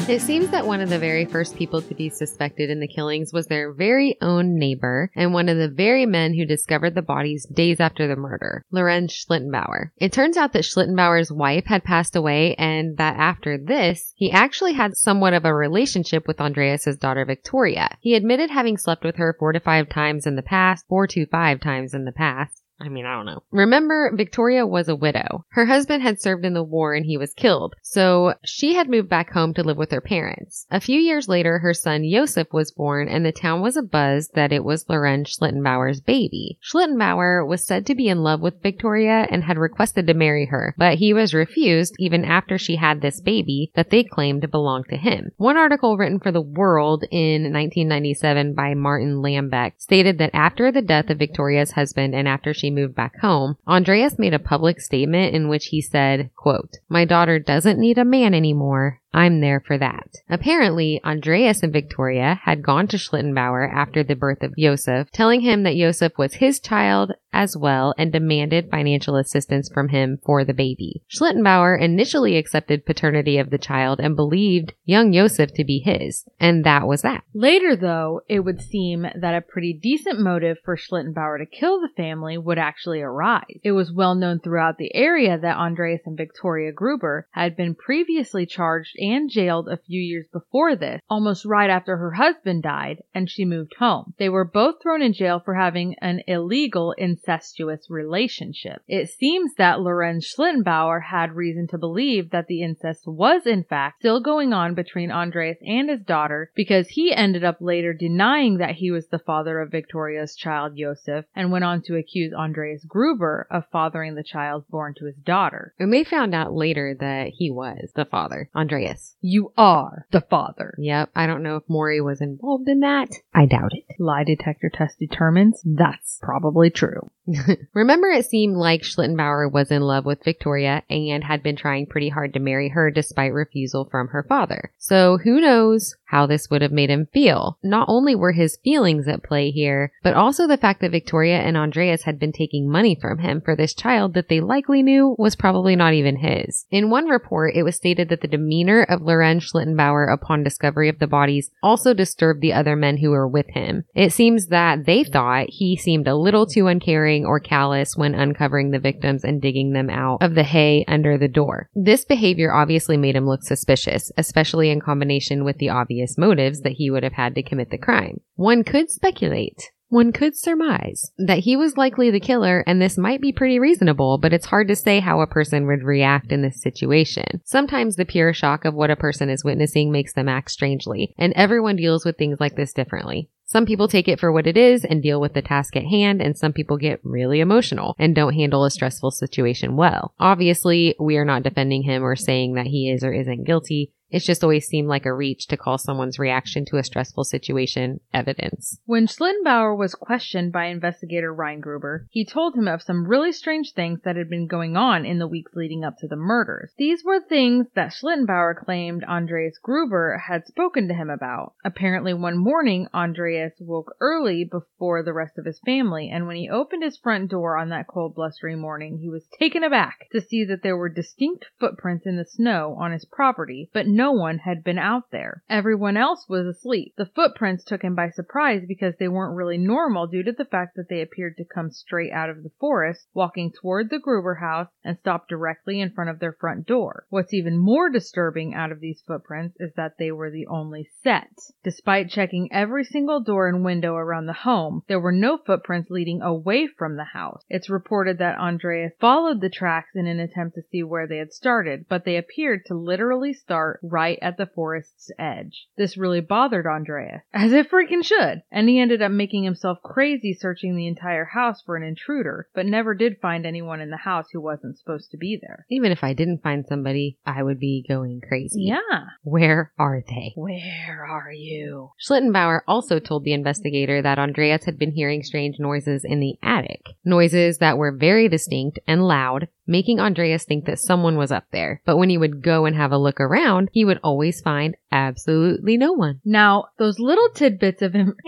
[0.09, 3.31] It seems that one of the very first people to be suspected in the killings
[3.31, 7.45] was their very own neighbor and one of the very men who discovered the bodies
[7.45, 9.91] days after the murder, Lorenz Schlittenbauer.
[9.97, 14.73] It turns out that Schlittenbauer's wife had passed away and that after this, he actually
[14.73, 17.95] had somewhat of a relationship with Andreas's daughter Victoria.
[18.01, 21.27] He admitted having slept with her four to five times in the past, four to
[21.27, 22.63] five times in the past.
[22.81, 23.43] I mean, I don't know.
[23.51, 25.45] Remember, Victoria was a widow.
[25.49, 29.09] Her husband had served in the war and he was killed, so she had moved
[29.09, 30.65] back home to live with her parents.
[30.71, 34.53] A few years later, her son Josef was born and the town was abuzz that
[34.53, 36.57] it was Lorenz Schlittenbauer's baby.
[36.61, 40.73] Schlittenbauer was said to be in love with Victoria and had requested to marry her,
[40.77, 44.97] but he was refused even after she had this baby that they claimed belonged to
[44.97, 45.31] him.
[45.37, 50.81] One article written for The World in 1997 by Martin Lambeck stated that after the
[50.81, 55.35] death of Victoria's husband and after she moved back home, Andreas made a public statement
[55.35, 59.01] in which he said, quote, My daughter doesn't need a man anymore.
[59.13, 60.09] I'm there for that.
[60.29, 65.63] Apparently, Andreas and Victoria had gone to Schlittenbauer after the birth of Josef, telling him
[65.63, 70.53] that Josef was his child as well and demanded financial assistance from him for the
[70.53, 71.03] baby.
[71.09, 76.63] Schlittenbauer initially accepted paternity of the child and believed young Josef to be his, and
[76.63, 77.23] that was that.
[77.33, 81.89] Later, though, it would seem that a pretty decent motive for Schlittenbauer to kill the
[81.95, 83.43] family would actually arise.
[83.63, 88.45] It was well known throughout the area that Andreas and Victoria Gruber had been previously
[88.45, 93.29] charged and jailed a few years before this, almost right after her husband died and
[93.29, 94.13] she moved home.
[94.17, 98.81] They were both thrown in jail for having an illegal incestuous relationship.
[98.87, 103.99] It seems that Lorenz Schlittenbauer had reason to believe that the incest was in fact
[103.99, 108.75] still going on between Andreas and his daughter because he ended up later denying that
[108.75, 113.47] he was the father of Victoria's child Josef and went on to accuse Andreas Gruber
[113.51, 115.73] of fathering the child born to his daughter.
[115.79, 118.88] And they found out later that he was the father, Andreas.
[119.21, 120.73] You are the father.
[120.77, 123.09] Yep, I don't know if Maury was involved in that.
[123.33, 123.85] I doubt it.
[123.99, 127.09] Lie detector test determines that's probably true.
[127.73, 132.09] Remember, it seemed like Schlittenbauer was in love with Victoria and had been trying pretty
[132.09, 134.71] hard to marry her despite refusal from her father.
[134.77, 137.57] So who knows how this would have made him feel?
[137.63, 141.55] Not only were his feelings at play here, but also the fact that Victoria and
[141.55, 145.35] Andreas had been taking money from him for this child that they likely knew was
[145.35, 146.65] probably not even his.
[146.71, 150.99] In one report, it was stated that the demeanor of Lorenz Schlittenbauer upon discovery of
[150.99, 153.85] the bodies also disturbed the other men who were with him.
[153.93, 158.71] It seems that they thought he seemed a little too uncaring or callous when uncovering
[158.71, 161.69] the victims and digging them out of the hay under the door.
[161.73, 166.73] This behavior obviously made him look suspicious, especially in combination with the obvious motives that
[166.73, 168.21] he would have had to commit the crime.
[168.35, 173.21] One could speculate one could surmise that he was likely the killer and this might
[173.21, 176.61] be pretty reasonable, but it's hard to say how a person would react in this
[176.61, 177.41] situation.
[177.43, 181.33] Sometimes the pure shock of what a person is witnessing makes them act strangely, and
[181.35, 183.29] everyone deals with things like this differently.
[183.51, 186.21] Some people take it for what it is and deal with the task at hand,
[186.21, 190.13] and some people get really emotional and don't handle a stressful situation well.
[190.19, 193.91] Obviously, we are not defending him or saying that he is or isn't guilty.
[194.11, 197.99] It's just always seemed like a reach to call someone's reaction to a stressful situation
[198.13, 198.79] evidence.
[198.85, 203.99] When Schlittenbauer was questioned by investigator Reingruber, he told him of some really strange things
[204.03, 206.71] that had been going on in the weeks leading up to the murders.
[206.77, 211.53] These were things that Schlittenbauer claimed Andreas Gruber had spoken to him about.
[211.63, 216.49] Apparently, one morning, Andreas woke early before the rest of his family, and when he
[216.49, 220.43] opened his front door on that cold, blustery morning, he was taken aback to see
[220.45, 224.79] that there were distinct footprints in the snow on his property, but one had been
[224.79, 225.43] out there.
[225.49, 226.93] Everyone else was asleep.
[226.97, 230.75] The footprints took him by surprise because they weren't really normal due to the fact
[230.75, 234.69] that they appeared to come straight out of the forest, walking toward the Gruber house
[234.83, 237.05] and stopped directly in front of their front door.
[237.09, 241.29] What's even more disturbing out of these footprints is that they were the only set.
[241.63, 246.21] Despite checking every single door and window around the home, there were no footprints leading
[246.21, 247.43] away from the house.
[247.49, 251.33] It's reported that Andreas followed the tracks in an attempt to see where they had
[251.33, 255.67] started, but they appeared to literally start right at the forest's edge.
[255.77, 260.33] This really bothered Andreas, as it freaking should, and he ended up making himself crazy
[260.33, 264.27] searching the entire house for an intruder, but never did find anyone in the house
[264.31, 265.65] who wasn't supposed to be there.
[265.69, 268.63] Even if I didn't find somebody, I would be going crazy.
[268.63, 269.05] Yeah.
[269.23, 270.33] Where are they?
[270.35, 271.91] Where are you?
[271.99, 276.81] Schlittenbauer also told the investigator that Andreas had been hearing strange noises in the attic.
[277.03, 281.81] Noises that were very distinct and loud, making Andreas think that someone was up there.
[281.85, 285.77] But when he would go and have a look around, he would always find absolutely
[285.77, 286.19] no one.
[286.25, 288.15] Now, those little tidbits of him,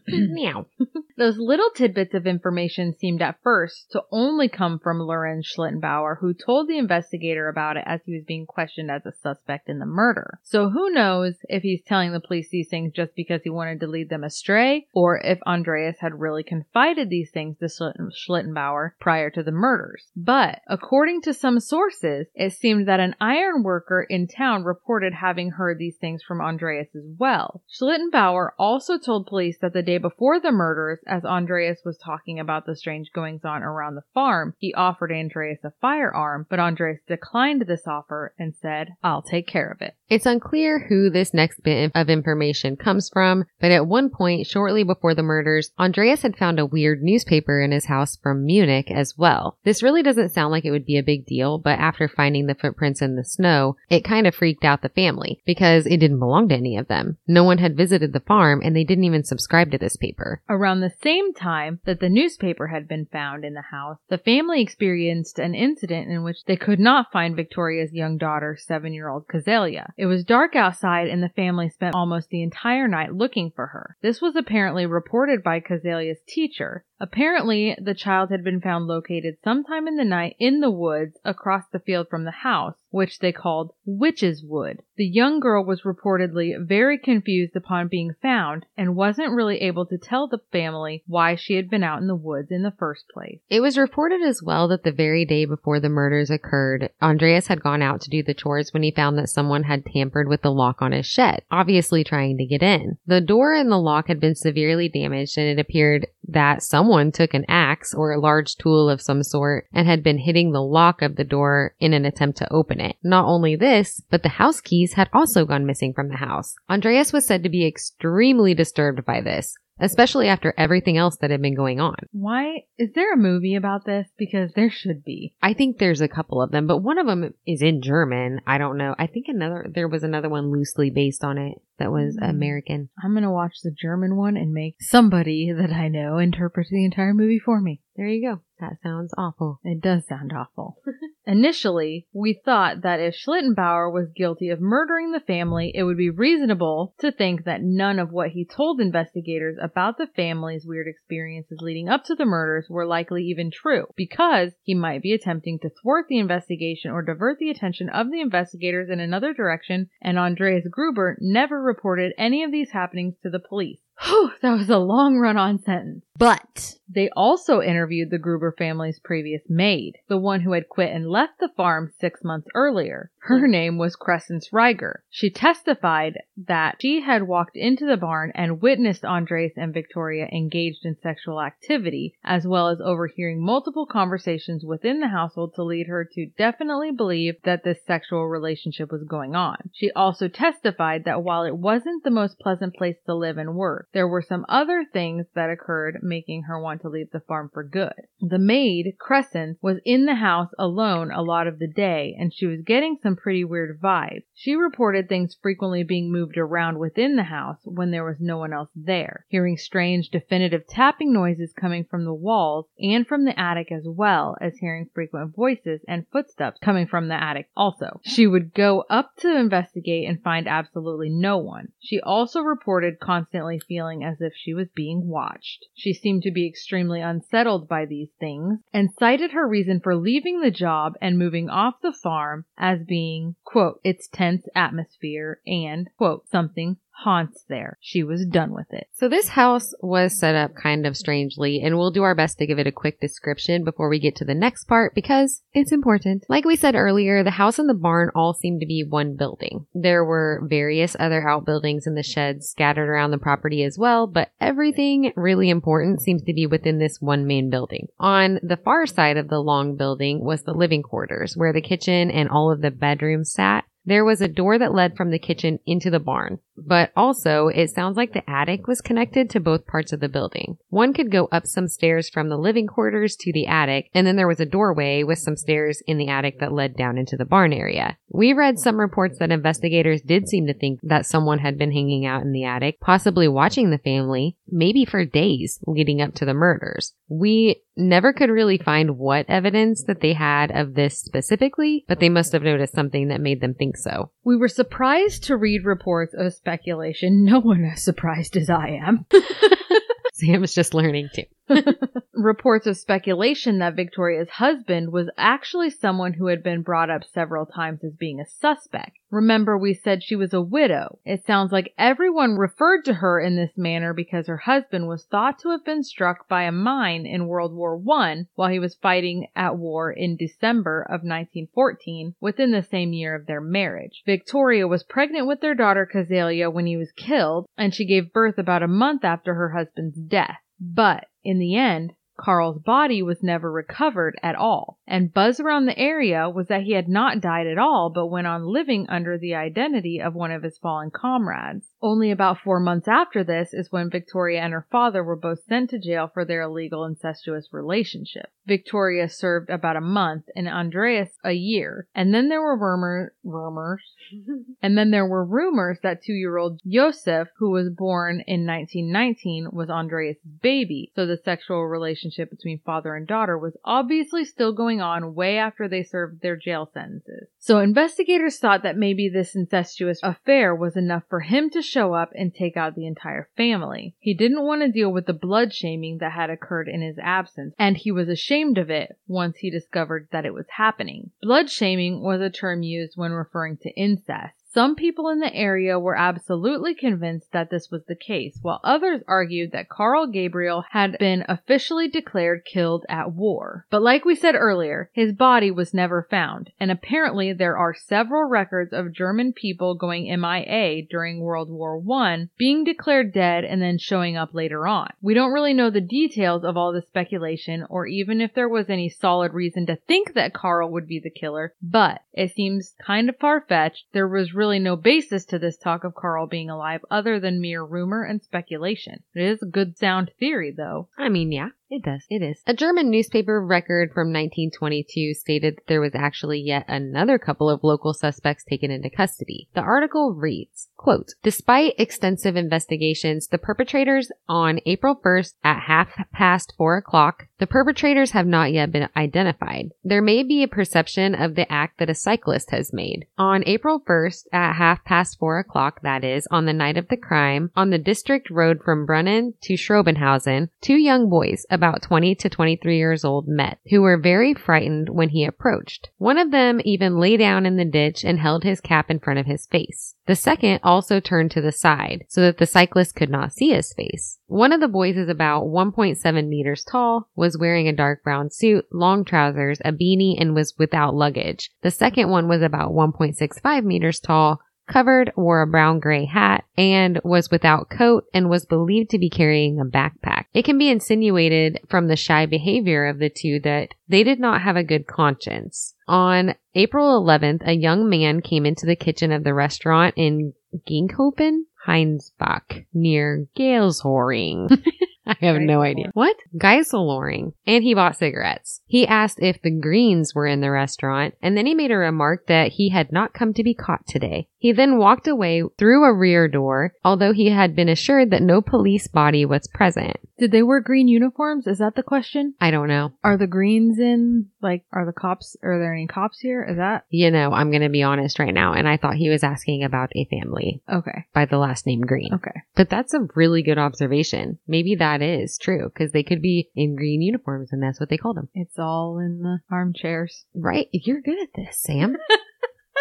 [0.08, 0.66] meow.
[1.16, 6.34] Those little tidbits of information seemed at first to only come from Lorenz Schlittenbauer, who
[6.34, 9.86] told the investigator about it as he was being questioned as a suspect in the
[9.86, 10.40] murder.
[10.42, 13.86] So who knows if he's telling the police these things just because he wanted to
[13.86, 19.42] lead them astray, or if Andreas had really confided these things to Schlittenbauer prior to
[19.42, 20.08] the murders.
[20.16, 25.50] But according to some sources, it seemed that an iron worker in town reported having
[25.52, 27.62] heard these things from Andreas as well.
[27.70, 32.66] Schlittenbauer also told police that the day before the murders, as Andreas was talking about
[32.66, 37.62] the strange goings on around the farm, he offered Andreas a firearm, but Andreas declined
[37.66, 39.94] this offer and said, I'll take care of it.
[40.08, 44.82] It's unclear who this next bit of information comes from, but at one point, shortly
[44.82, 49.14] before the murders, Andreas had found a weird newspaper in his house from Munich as
[49.16, 49.58] well.
[49.64, 52.54] This really doesn't sound like it would be a big deal, but after finding the
[52.54, 56.48] footprints in the snow, it kind of freaked out the family because it didn't belong
[56.48, 57.16] to any of them.
[57.26, 60.40] No one had visited the farm and they didn't even subscribe to this paper.
[60.48, 64.62] Around the same time that the newspaper had been found in the house, the family
[64.62, 69.26] experienced an incident in which they could not find Victoria's young daughter, seven year old
[69.26, 69.90] Cazelia.
[69.96, 73.96] It was dark outside and the family spent almost the entire night looking for her.
[74.02, 76.84] This was apparently reported by Cazelia's teacher.
[77.00, 81.64] Apparently, the child had been found located sometime in the night in the woods across
[81.72, 84.80] the field from the house, which they called Witch's Wood.
[84.96, 89.98] The young girl was reportedly very confused upon being found and wasn't really able to
[89.98, 93.40] tell the family why she had been out in the woods in the first place.
[93.50, 97.60] It was reported as well that the very day before the murders occurred, Andreas had
[97.60, 100.52] gone out to do the chores when he found that someone had tampered with the
[100.52, 102.98] lock on his shed, obviously trying to get in.
[103.06, 107.34] The door and the lock had been severely damaged and it appeared that someone took
[107.34, 111.02] an axe or a large tool of some sort and had been hitting the lock
[111.02, 112.96] of the door in an attempt to open it.
[113.02, 116.54] Not only this, but the house keys had also gone missing from the house.
[116.68, 121.42] Andreas was said to be extremely disturbed by this, especially after everything else that had
[121.42, 121.96] been going on.
[122.12, 124.08] Why is there a movie about this?
[124.18, 125.34] Because there should be.
[125.42, 128.40] I think there's a couple of them, but one of them is in German.
[128.46, 128.94] I don't know.
[128.98, 132.30] I think another there was another one loosely based on it that was Mm.
[132.30, 132.88] American.
[133.02, 137.14] I'm gonna watch the German one and make somebody that I know interpret the entire
[137.14, 137.80] movie for me.
[137.96, 138.40] There you go.
[138.58, 139.60] That sounds awful.
[139.62, 140.78] It does sound awful.
[141.26, 146.10] Initially, we thought that if Schlittenbauer was guilty of murdering the family, it would be
[146.10, 151.58] reasonable to think that none of what he told investigators about the family's weird experiences
[151.60, 155.70] leading up to the murders were likely even true, because he might be attempting to
[155.70, 160.66] thwart the investigation or divert the attention of the investigators in another direction, and Andreas
[160.68, 163.78] Gruber never reported any of these happenings to the police.
[164.02, 166.04] Whew, that was a long run on sentence.
[166.18, 171.08] But they also interviewed the Gruber family's previous maid, the one who had quit and
[171.08, 173.10] left the farm six months earlier.
[173.26, 174.96] Her name was Crescence Reiger.
[175.08, 180.84] She testified that she had walked into the barn and witnessed Andres and Victoria engaged
[180.84, 186.06] in sexual activity, as well as overhearing multiple conversations within the household to lead her
[186.12, 189.70] to definitely believe that this sexual relationship was going on.
[189.72, 193.88] She also testified that while it wasn't the most pleasant place to live and work,
[193.94, 197.64] there were some other things that occurred making her want to leave the farm for
[197.64, 197.94] good.
[198.20, 202.44] The maid, Crescent, was in the house alone a lot of the day and she
[202.44, 204.24] was getting some pretty weird vibes.
[204.34, 208.52] She reported things frequently being moved around within the house when there was no one
[208.52, 213.70] else there, hearing strange definitive tapping noises coming from the walls and from the attic
[213.70, 218.00] as well as hearing frequent voices and footsteps coming from the attic also.
[218.04, 221.68] She would go up to investigate and find absolutely no one.
[221.80, 225.66] She also reported constantly feeling as if she was being watched.
[225.74, 230.40] She seemed to be extremely unsettled by these things and cited her reason for leaving
[230.40, 233.03] the job and moving off the farm as being,
[233.44, 237.76] quote, its tense atmosphere and, quote, something haunts there.
[237.80, 238.88] She was done with it.
[238.94, 242.46] So this house was set up kind of strangely, and we'll do our best to
[242.46, 246.24] give it a quick description before we get to the next part because it's important.
[246.28, 249.66] Like we said earlier, the house and the barn all seem to be one building.
[249.74, 254.30] There were various other outbuildings in the sheds scattered around the property as well, but
[254.40, 257.88] everything really important seems to be within this one main building.
[257.98, 262.10] On the far side of the long building was the living quarters where the kitchen
[262.10, 263.64] and all of the bedrooms sat.
[263.86, 267.70] There was a door that led from the kitchen into the barn, but also it
[267.70, 270.56] sounds like the attic was connected to both parts of the building.
[270.68, 274.16] One could go up some stairs from the living quarters to the attic, and then
[274.16, 277.24] there was a doorway with some stairs in the attic that led down into the
[277.24, 277.98] barn area.
[278.08, 282.06] We read some reports that investigators did seem to think that someone had been hanging
[282.06, 286.34] out in the attic, possibly watching the family, maybe for days leading up to the
[286.34, 286.94] murders.
[287.08, 292.08] We never could really find what evidence that they had of this specifically, but they
[292.08, 294.10] must have noticed something that made them think so.
[294.24, 297.24] We were surprised to read reports of speculation.
[297.24, 299.06] No one as surprised as I am.
[300.14, 301.24] Sam is just learning too.
[302.14, 307.44] Reports of speculation that Victoria's husband was actually someone who had been brought up several
[307.44, 308.96] times as being a suspect.
[309.10, 310.98] Remember we said she was a widow.
[311.04, 315.38] It sounds like everyone referred to her in this manner because her husband was thought
[315.40, 319.28] to have been struck by a mine in World War I while he was fighting
[319.36, 324.02] at war in December of 1914 within the same year of their marriage.
[324.06, 328.38] Victoria was pregnant with their daughter Cazalia when he was killed and she gave birth
[328.38, 330.38] about a month after her husband's death.
[330.60, 335.78] But in the end, Carl's body was never recovered at all, and buzz around the
[335.78, 339.34] area was that he had not died at all but went on living under the
[339.34, 341.66] identity of one of his fallen comrades.
[341.82, 345.70] Only about four months after this is when Victoria and her father were both sent
[345.70, 348.26] to jail for their illegal incestuous relationship.
[348.46, 353.82] Victoria served about a month and Andreas a year, and then there were rumor, rumors,
[354.62, 360.18] and then there were rumors that two-year-old Josef, who was born in 1919, was Andreas'
[360.42, 365.38] baby, so the sexual relationship between father and daughter was obviously still going on way
[365.38, 367.28] after they served their jail sentences.
[367.38, 372.10] So investigators thought that maybe this incestuous affair was enough for him to show up
[372.14, 373.94] and take out the entire family.
[373.98, 377.54] He didn't want to deal with the blood shaming that had occurred in his absence,
[377.58, 381.10] and he was ashamed of it once he discovered that it was happening.
[381.22, 384.43] Blood shaming was a term used when referring to incest.
[384.54, 389.02] Some people in the area were absolutely convinced that this was the case, while others
[389.08, 393.66] argued that Carl Gabriel had been officially declared killed at war.
[393.68, 398.28] But like we said earlier, his body was never found, and apparently there are several
[398.28, 403.76] records of German people going MIA during World War I, being declared dead and then
[403.76, 404.90] showing up later on.
[405.02, 408.70] We don't really know the details of all the speculation or even if there was
[408.70, 413.08] any solid reason to think that Carl would be the killer, but it seems kind
[413.08, 413.86] of far-fetched.
[413.92, 417.62] There was really no basis to this talk of Carl being alive other than mere
[417.62, 419.02] rumor and speculation.
[419.14, 420.88] It is a good sound theory though.
[420.98, 422.04] I mean, yeah, it does.
[422.08, 422.42] It is.
[422.46, 427.64] A German newspaper record from 1922 stated that there was actually yet another couple of
[427.64, 429.48] local suspects taken into custody.
[429.54, 436.52] The article reads, quote, Despite extensive investigations, the perpetrators on April 1st at half past
[436.56, 439.70] four o'clock, the perpetrators have not yet been identified.
[439.82, 443.06] There may be a perception of the act that a cyclist has made.
[443.18, 446.96] On April 1st at half past four o'clock, that is, on the night of the
[446.96, 452.28] crime, on the district road from Brunnen to Schrobenhausen, two young boys, about 20 to
[452.28, 455.88] 23 years old, met, who were very frightened when he approached.
[455.96, 459.18] One of them even lay down in the ditch and held his cap in front
[459.18, 459.94] of his face.
[460.06, 463.72] The second also turned to the side so that the cyclist could not see his
[463.72, 464.18] face.
[464.26, 468.66] One of the boys is about 1.7 meters tall, was wearing a dark brown suit,
[468.72, 471.50] long trousers, a beanie, and was without luggage.
[471.62, 477.00] The second one was about 1.65 meters tall, covered, wore a brown gray hat, and
[477.04, 480.24] was without coat and was believed to be carrying a backpack.
[480.32, 484.42] It can be insinuated from the shy behavior of the two that they did not
[484.42, 485.74] have a good conscience.
[485.86, 490.32] On April 11th, a young man came into the kitchen of the restaurant in
[490.68, 494.62] Ginkhofen, Heinsbach, near Galeshoring.
[495.06, 495.90] I have no idea.
[495.92, 496.16] What?
[496.36, 497.34] Geiseloring.
[497.46, 498.62] And he bought cigarettes.
[498.66, 502.26] He asked if the Greens were in the restaurant, and then he made a remark
[502.28, 504.28] that he had not come to be caught today.
[504.44, 508.42] He then walked away through a rear door, although he had been assured that no
[508.42, 509.96] police body was present.
[510.18, 511.46] Did they wear green uniforms?
[511.46, 512.34] Is that the question?
[512.42, 512.92] I don't know.
[513.02, 516.44] Are the greens in, like, are the cops, are there any cops here?
[516.44, 516.84] Is that?
[516.90, 519.64] You know, I'm going to be honest right now, and I thought he was asking
[519.64, 521.06] about a family Okay.
[521.14, 522.12] by the last name Green.
[522.12, 522.42] Okay.
[522.54, 524.40] But that's a really good observation.
[524.46, 527.96] Maybe that is true because they could be in green uniforms and that's what they
[527.96, 528.28] called them.
[528.34, 530.26] It's all in the armchairs.
[530.34, 530.68] Right?
[530.70, 531.96] You're good at this, Sam.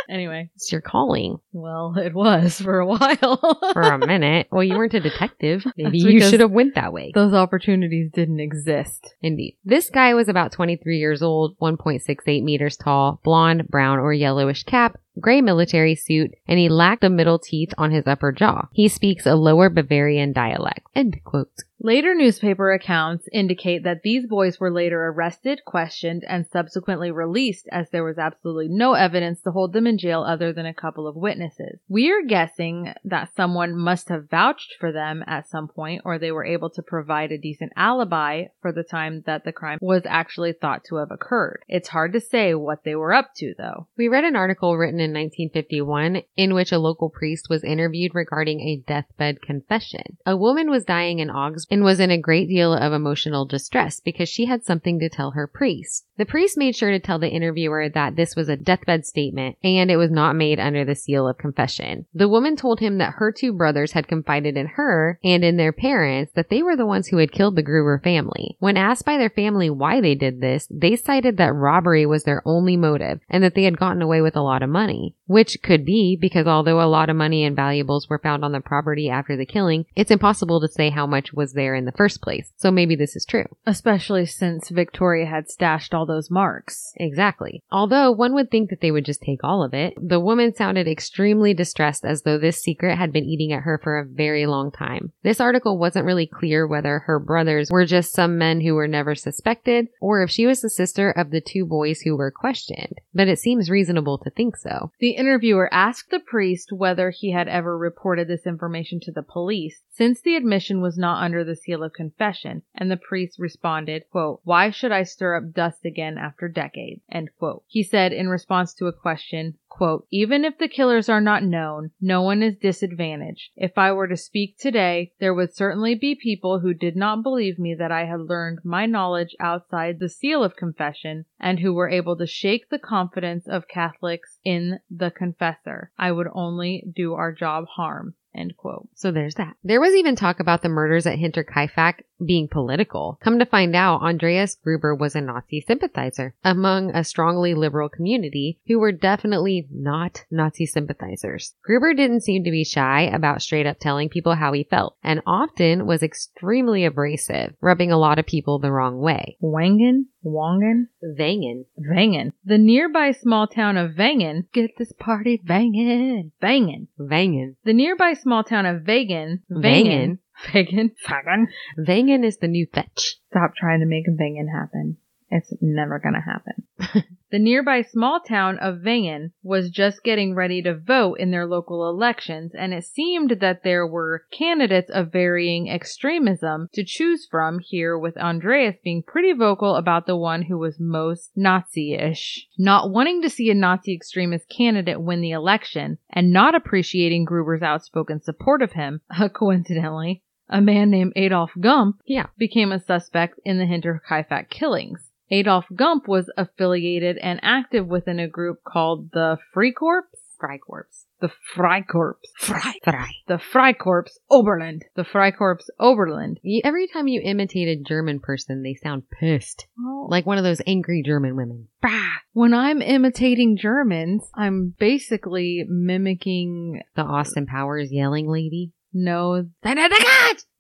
[0.10, 3.60] Anyway, it's your calling well, it was for a while.
[3.74, 4.47] for a minute.
[4.51, 5.64] Well, you weren't a detective.
[5.78, 7.12] Maybe you should have went that way.
[7.14, 9.16] Those opportunities didn't exist.
[9.22, 9.58] Indeed.
[9.64, 14.99] This guy was about 23 years old, 1.68 meters tall, blonde, brown, or yellowish cap,
[15.20, 18.68] gray military suit, and he lacked the middle teeth on his upper jaw.
[18.74, 20.82] He speaks a lower Bavarian dialect.
[20.95, 21.51] End quote.
[21.86, 27.90] Later newspaper accounts indicate that these boys were later arrested, questioned, and subsequently released as
[27.90, 31.18] there was absolutely no evidence to hold them in jail other than a couple of
[31.18, 31.82] witnesses.
[31.90, 36.32] We are guessing that someone must have vouched for them at some point or they
[36.32, 40.54] were able to provide a decent alibi for the time that the crime was actually
[40.54, 41.66] thought to have occurred.
[41.68, 43.88] It's hard to say what they were up to though.
[43.98, 48.62] We read an article written in 1951 in which a local priest was interviewed regarding
[48.62, 50.18] a deathbed confession.
[50.26, 54.00] A woman was dying in Augsburg and was in a great deal of emotional distress
[54.00, 56.06] because she had something to tell her priest.
[56.18, 59.90] The priest made sure to tell the interviewer that this was a deathbed statement and
[59.90, 62.06] it was not made under the seal of confession.
[62.14, 65.74] The woman told him that her two brothers had confided in her and in their
[65.74, 68.56] parents that they were the ones who had killed the Gruber family.
[68.60, 72.44] When asked by their family why they did this, they cited that robbery was their
[72.46, 75.16] only motive and that they had gotten away with a lot of money.
[75.26, 78.62] Which could be because although a lot of money and valuables were found on the
[78.62, 82.22] property after the killing, it's impossible to say how much was there in the first
[82.22, 82.51] place.
[82.57, 83.45] So maybe this is true.
[83.66, 86.91] Especially since Victoria had stashed all those marks.
[86.97, 87.61] Exactly.
[87.72, 90.88] Although one would think that they would just take all of it, the woman sounded
[90.88, 94.72] extremely distressed as though this secret had been eating at her for a very long
[94.72, 95.11] time.
[95.24, 99.16] This article wasn't really clear whether her brothers were just some men who were never
[99.16, 103.28] suspected or if she was the sister of the two boys who were questioned, but
[103.28, 104.91] it seems reasonable to think so.
[104.99, 109.82] The interviewer asked the priest whether he had ever reported this information to the police,
[109.91, 114.41] since the admission was not under the seal of confession, and the priest responded, quote,
[114.43, 117.01] Why should I stir up dust again after decades?
[117.12, 117.64] End quote.
[117.68, 121.90] He said in response to a question, quote, Even if the killers are not known,
[122.00, 123.50] no one is disadvantaged.
[123.56, 127.58] If I were to speak today, there would certainly be people who did not believe
[127.58, 131.90] me that I had learned my knowledge outside the seal of confession and who were
[131.90, 135.92] able to shake the confidence of Catholics in the confessor.
[135.98, 138.14] I would only do our job harm.
[138.36, 138.90] End quote.
[138.96, 139.56] So there's that.
[139.64, 143.20] There was even talk about the murders at Hinterkaifeck being political.
[143.22, 148.60] Come to find out, Andreas Gruber was a Nazi sympathizer among a strongly liberal community
[148.68, 151.53] who were definitely not Nazi sympathizers.
[151.64, 155.22] Gruber didn't seem to be shy about straight up telling people how he felt and
[155.26, 159.38] often was extremely abrasive, rubbing a lot of people the wrong way.
[159.41, 160.05] Wangen?
[160.26, 160.88] Wangen?
[161.03, 161.66] Vangen.
[161.80, 162.32] Vangen.
[162.45, 164.47] The nearby small town of Vangen.
[164.53, 166.32] Get this party Vangen.
[166.41, 166.88] Vangen.
[166.99, 167.55] Vangen.
[167.64, 169.41] The nearby small town of Vagan.
[169.51, 170.20] Vangen.
[170.51, 170.91] Vagan.
[171.07, 171.47] Vagan.
[171.78, 173.18] Vangen is the new fetch.
[173.30, 174.97] Stop trying to make a Vangen happen.
[175.36, 177.06] It's never gonna happen.
[177.32, 181.90] the nearby small town of Vangen was just getting ready to vote in their local
[181.90, 187.98] elections, and it seemed that there were candidates of varying extremism to choose from here,
[187.98, 192.48] with Andreas being pretty vocal about the one who was most Nazi-ish.
[192.60, 197.64] Not wanting to see a Nazi extremist candidate win the election, and not appreciating Gruber's
[197.64, 202.28] outspoken support of him, uh, coincidentally, a man named Adolf Gump Yeah.
[202.38, 205.10] became a suspect in the Hinterkaifeck killings.
[205.34, 210.20] Adolf Gump was affiliated and active within a group called the Freikorps.
[210.42, 211.06] Freikorps.
[211.22, 212.16] The Freikorps.
[212.38, 212.74] Frei.
[212.84, 213.10] Frei.
[213.28, 214.84] The Freikorps Oberland.
[214.96, 216.40] The Freikorps Oberland.
[216.66, 219.66] Every time you imitate a German person, they sound pissed.
[219.78, 221.70] Well, Like one of those angry German women.
[221.82, 222.10] bah.
[222.34, 228.72] When I'm imitating Germans, I'm basically mimicking The Austin Powers yelling lady.
[228.94, 229.46] No,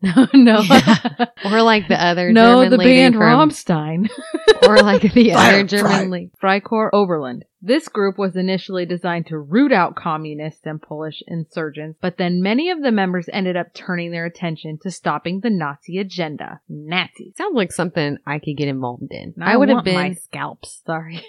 [0.01, 1.25] no, no, Yeah.
[1.45, 4.09] Or like the other no, German the band from, Rammstein.
[4.67, 6.31] or like the other German lady.
[6.41, 7.45] Freikorps Oberland.
[7.61, 12.69] This group was initially designed to root out communists and Polish insurgents, but then many
[12.69, 16.59] of the members ended up turning their attention to stopping the Nazi agenda.
[16.67, 17.37] Nazis.
[17.37, 19.33] Sounds like something I could get involved in.
[19.41, 20.81] I, I would have been, my scalps.
[20.85, 21.25] Sorry.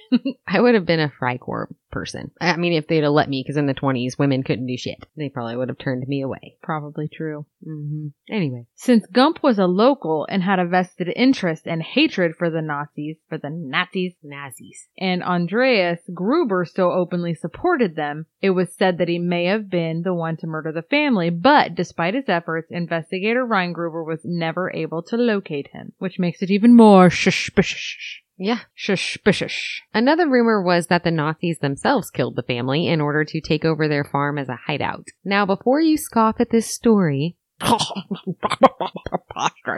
[0.47, 2.33] I would have been a Freikorps person.
[2.41, 4.99] I mean, if they'd have let me, because in the 20s, women couldn't do shit.
[5.17, 6.57] They probably would have turned me away.
[6.63, 7.47] Probably true.
[7.65, 8.67] hmm Anyway.
[8.75, 13.17] Since Gump was a local and had a vested interest and hatred for the Nazis,
[13.29, 14.89] for the Nazis, Nazis.
[14.99, 20.03] and Andreas Gruber so openly supported them, it was said that he may have been
[20.03, 25.03] the one to murder the family, but despite his efforts, investigator Reingruber was never able
[25.05, 28.21] to locate him, which makes it even more suspicious.
[28.37, 28.61] Yeah.
[28.77, 29.81] Suspicious.
[29.93, 33.89] Another rumor was that the Nazis themselves killed the family in order to take over
[33.89, 35.07] their farm as a hideout.
[35.25, 37.37] Now, before you scoff at this story,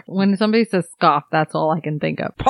[0.07, 2.33] When somebody says scoff, that's all I can think of.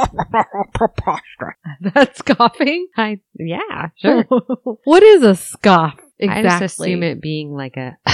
[1.80, 2.88] That's scoffing?
[2.96, 4.24] I, yeah, sure.
[4.84, 5.98] what is a scoff?
[6.20, 7.96] I just assume it being like a,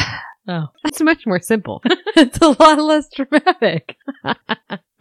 [0.48, 0.66] Oh.
[0.82, 1.82] that's much more simple.
[2.16, 3.96] it's a lot less dramatic.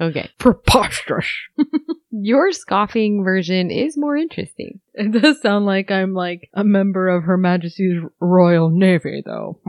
[0.01, 0.29] Okay.
[0.37, 1.27] Preposterous.
[2.11, 4.79] Your scoffing version is more interesting.
[4.93, 9.59] It does sound like I'm like a member of Her Majesty's Royal Navy, though.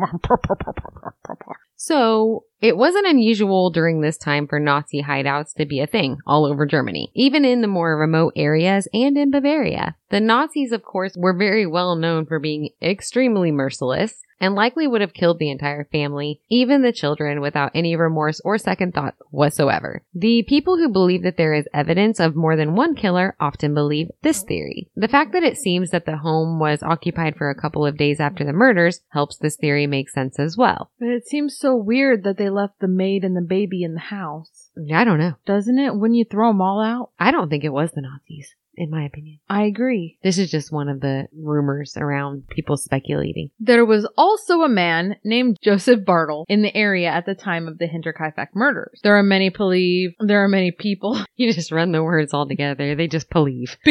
[1.76, 6.44] So, it wasn't unusual during this time for Nazi hideouts to be a thing all
[6.44, 9.96] over Germany, even in the more remote areas and in Bavaria.
[10.10, 15.00] The Nazis, of course, were very well known for being extremely merciless, and likely would
[15.00, 20.02] have killed the entire family, even the children, without any remorse or second thought whatsoever.
[20.12, 24.08] The people who believe that there is evidence of more than one killer often believe
[24.22, 24.90] this theory.
[24.96, 28.18] The fact that it seems that the home was occupied for a couple of days
[28.18, 30.90] after the murders helps this theory make sense as well.
[30.98, 34.00] But it seems so weird that they left the maid and the baby in the
[34.00, 34.70] house.
[34.92, 35.34] I don't know.
[35.46, 35.94] Doesn't it?
[35.94, 37.10] When you throw them all out?
[37.18, 39.38] I don't think it was the Nazis, in my opinion.
[39.48, 40.18] I agree.
[40.22, 43.50] This is just one of the rumors around people speculating.
[43.60, 47.78] There was also a man named Joseph Bartle in the area at the time of
[47.78, 49.00] the Hinterkaifeck murders.
[49.02, 51.18] There are many believe, there are many people.
[51.34, 52.94] You just run the words all together.
[52.94, 53.76] They just believe.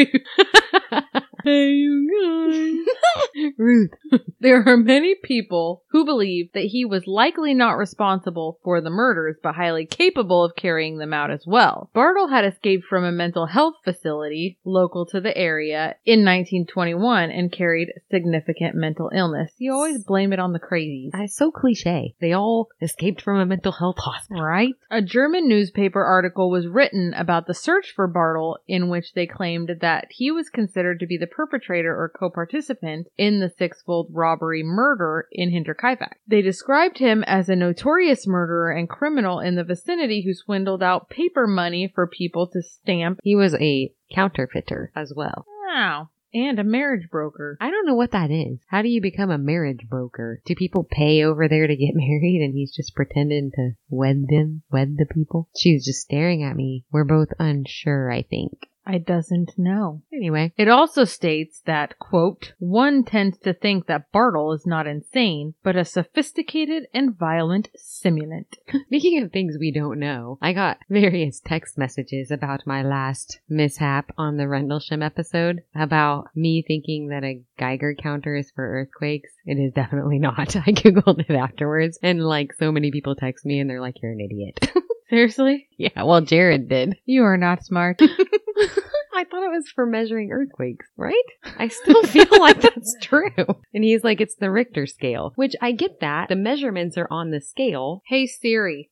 [1.44, 3.52] hey, you guys.
[3.58, 3.90] Ruth.
[4.42, 9.36] There are many people who believe that he was likely not responsible for the murders,
[9.40, 11.90] but highly capable of carrying them out as well.
[11.94, 17.52] Bartle had escaped from a mental health facility local to the area in 1921 and
[17.52, 19.52] carried significant mental illness.
[19.58, 21.10] You always blame it on the crazies.
[21.14, 22.16] It's so cliche.
[22.20, 24.42] They all escaped from a mental health hospital.
[24.42, 24.74] Right?
[24.90, 29.70] A German newspaper article was written about the search for Bartle in which they claimed
[29.80, 35.26] that he was considered to be the perpetrator or co-participant in the six-fold robbery murder
[35.32, 36.14] in Hinterkaifeck.
[36.26, 41.10] They described him as a notorious murderer and criminal in the vicinity who swindled out
[41.10, 43.18] paper money for people to stamp.
[43.22, 45.46] He was a counterfeiter as well.
[45.66, 46.10] Wow.
[46.34, 47.58] And a marriage broker.
[47.60, 48.58] I don't know what that is.
[48.68, 50.40] How do you become a marriage broker?
[50.46, 54.62] Do people pay over there to get married and he's just pretending to wed them,
[54.70, 55.48] wed the people?
[55.56, 56.84] She's just staring at me.
[56.90, 58.66] We're both unsure, I think.
[58.84, 60.02] I doesn't know.
[60.12, 65.54] Anyway, It also states that, quote, one tends to think that Bartle is not insane,
[65.62, 68.46] but a sophisticated and violent simulant.
[68.86, 74.12] speaking of things we don't know, I got various text messages about my last mishap
[74.18, 79.30] on the Rendlesham episode about me thinking that a Geiger counter is for earthquakes.
[79.46, 80.56] It is definitely not.
[80.56, 84.12] I googled it afterwards and like so many people text me and they're like, you're
[84.12, 84.72] an idiot.
[85.12, 85.68] Seriously?
[85.76, 86.96] yeah, well, Jared did.
[87.04, 88.00] You are not smart.
[89.14, 91.22] I thought it was for measuring earthquakes, right?
[91.58, 93.28] I still feel like that's true.
[93.74, 96.30] And he's like, it's the Richter scale, which I get that.
[96.30, 98.02] The measurements are on the scale.
[98.06, 98.88] hey Siri.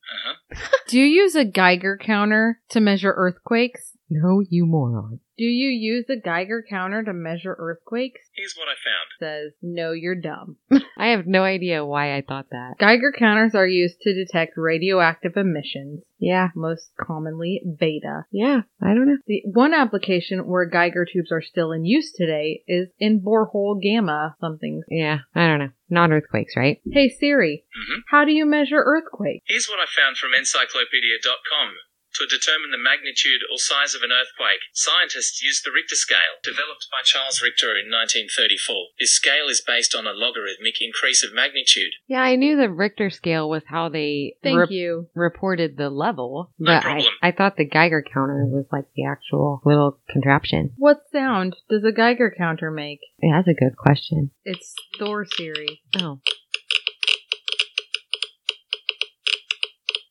[0.53, 0.67] Uh-huh.
[0.87, 3.90] Do you use a Geiger counter to measure earthquakes?
[4.13, 5.21] No, you moron.
[5.37, 8.19] Do you use a Geiger counter to measure earthquakes?
[8.35, 9.07] Here's what I found.
[9.19, 10.57] Says, no, you're dumb.
[10.97, 12.73] I have no idea why I thought that.
[12.77, 16.49] Geiger counters are used to detect radioactive emissions, Yeah.
[16.55, 18.25] most commonly beta.
[18.31, 18.61] Yeah.
[18.81, 19.17] I don't know.
[19.25, 24.35] The one application where Geiger tubes are still in use today is in borehole gamma
[24.41, 24.83] something.
[24.89, 25.19] Yeah.
[25.33, 25.69] I don't know.
[25.89, 26.81] Not earthquakes, right?
[26.91, 28.01] Hey Siri, Mhm.
[28.09, 29.43] how do you measure earthquakes?
[29.47, 31.75] Here's what I found from encyclopedia.com.
[32.19, 36.87] To determine the magnitude or size of an earthquake, scientists used the Richter scale, developed
[36.91, 38.91] by Charles Richter in 1934.
[38.99, 41.93] This scale is based on a logarithmic increase of magnitude.
[42.07, 45.07] Yeah, I knew the Richter scale was how they Thank rep- you.
[45.15, 46.51] reported the level.
[46.59, 47.07] No but problem.
[47.21, 50.73] I, I thought the Geiger counter was like the actual little contraption.
[50.77, 52.99] What sound does a Geiger counter make?
[53.21, 54.31] Yeah, that's a good question.
[54.43, 55.81] It's Thor Siri.
[55.97, 56.19] Oh.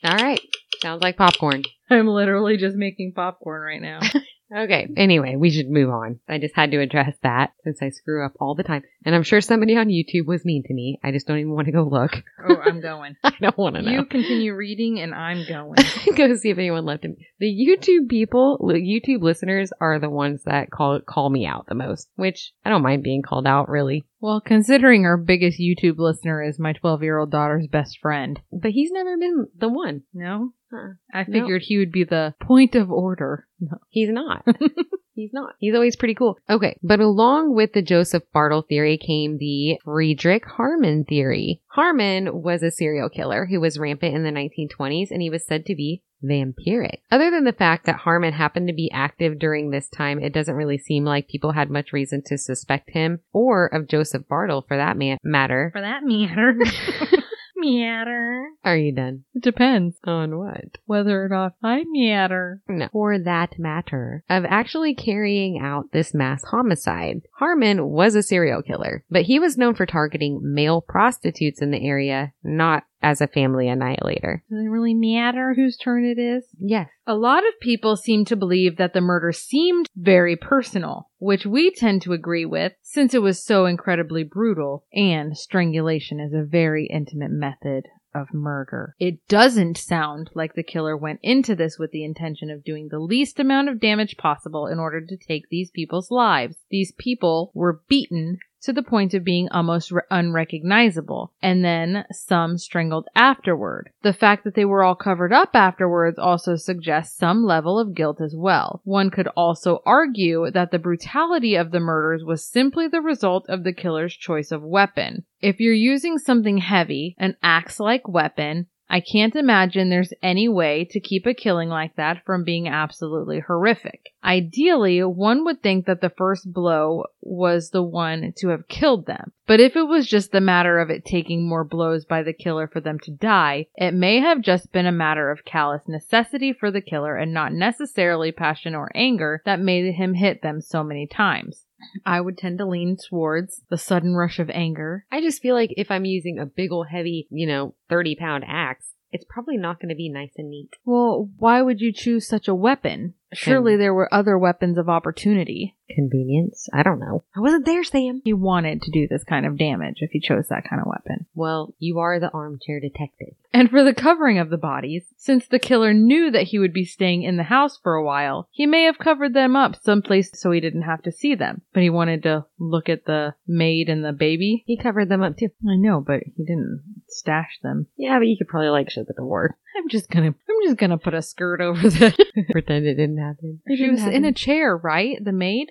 [0.03, 0.41] All right.
[0.81, 1.63] Sounds like popcorn.
[1.91, 4.01] I'm literally just making popcorn right now.
[4.55, 4.89] Okay.
[4.97, 6.19] Anyway, we should move on.
[6.29, 8.83] I just had to address that since I screw up all the time.
[9.05, 10.99] And I'm sure somebody on YouTube was mean to me.
[11.05, 12.23] I just don't even want to go look.
[12.49, 13.17] oh, I'm going.
[13.25, 13.91] I don't want to know.
[13.93, 15.79] You continue reading and I'm going.
[16.17, 17.17] go see if anyone left him.
[17.39, 22.09] The YouTube people, YouTube listeners are the ones that call call me out the most,
[22.17, 24.05] which I don't mind being called out really.
[24.21, 28.39] Well, considering our biggest YouTube listener is my 12 year old daughter's best friend.
[28.53, 30.03] But he's never been the one.
[30.13, 30.53] No?
[30.73, 30.93] Uh-uh.
[31.13, 31.41] I No.
[31.41, 33.47] figured he would be the point of order.
[33.61, 33.79] No.
[33.91, 34.45] He's not.
[35.15, 35.55] He's not.
[35.59, 36.39] He's always pretty cool.
[36.49, 36.79] Okay.
[36.83, 41.61] But along with the Joseph Bartle theory came the Friedrich Haarmann theory.
[41.77, 45.67] Haarmann was a serial killer who was rampant in the 1920s and he was said
[45.67, 47.01] to be vampiric.
[47.11, 50.55] Other than the fact that Haarmann happened to be active during this time, it doesn't
[50.55, 54.77] really seem like people had much reason to suspect him or of Joseph Bartle for
[54.77, 55.71] that man- matter.
[55.73, 56.57] For that matter.
[57.61, 58.49] matter.
[58.65, 59.25] Are you done?
[59.35, 60.79] It depends On what?
[60.87, 62.63] whether or not I matter.
[62.69, 62.89] No.
[62.93, 67.23] For that matter, of actually carrying out this mass homicide.
[67.41, 71.87] Haarmann was a serial killer, but he was known for targeting male prostitutes in the
[71.87, 74.43] area, not as a family annihilator.
[74.51, 76.45] Does it really matter whose turn it is?
[76.59, 76.89] Yes.
[77.07, 81.71] A lot of people seem to believe that the murder seemed very personal, which we
[81.71, 86.87] tend to agree with since it was so incredibly brutal, and strangulation is a very
[86.87, 88.95] intimate method of murder.
[88.99, 92.99] It doesn't sound like the killer went into this with the intention of doing the
[92.99, 96.57] least amount of damage possible in order to take these people's lives.
[96.71, 102.59] These people were beaten to the point of being almost re- unrecognizable, and then some
[102.59, 103.91] strangled afterward.
[104.03, 108.21] The fact that they were all covered up afterwards also suggests some level of guilt
[108.21, 108.81] as well.
[108.85, 113.65] One could also argue that the brutality of the murders was simply the result of
[113.65, 115.25] the killer's choice of weapon.
[115.41, 120.85] If you're using something heavy, an axe like weapon, I can't imagine there's any way
[120.87, 124.13] to keep a killing like that from being absolutely horrific.
[124.25, 129.31] Ideally, one would think that the first blow was the one to have killed them.
[129.47, 132.67] But if it was just the matter of it taking more blows by the killer
[132.67, 136.73] for them to die, it may have just been a matter of callous necessity for
[136.73, 141.07] the killer and not necessarily passion or anger that made him hit them so many
[141.07, 141.67] times.
[142.05, 145.05] I would tend to lean towards the sudden rush of anger.
[145.11, 148.45] I just feel like if I'm using a big ol' heavy, you know, 30 pound
[148.47, 150.77] axe, it's probably not going to be nice and neat.
[150.85, 153.15] Well, why would you choose such a weapon?
[153.33, 155.77] Surely there were other weapons of opportunity.
[155.95, 156.69] Convenience?
[156.73, 157.25] I don't know.
[157.37, 158.23] I wasn't there, Sam.
[158.25, 161.27] He wanted to do this kind of damage if he chose that kind of weapon.
[161.35, 163.35] Well, you are the armchair detective.
[163.53, 166.85] And for the covering of the bodies, since the killer knew that he would be
[166.85, 170.53] staying in the house for a while, he may have covered them up someplace so
[170.53, 171.63] he didn't have to see them.
[171.75, 174.63] But he wanted to look at the maid and the baby.
[174.67, 175.49] He covered them up too.
[175.69, 177.87] I know, but he didn't stash them.
[177.97, 179.57] Yeah, but you could probably like shut the door.
[179.77, 182.15] I'm just gonna, I'm just gonna put a skirt over the.
[182.51, 183.61] Pretend it didn't happen.
[183.77, 185.17] she was in a chair, right?
[185.23, 185.71] The maid.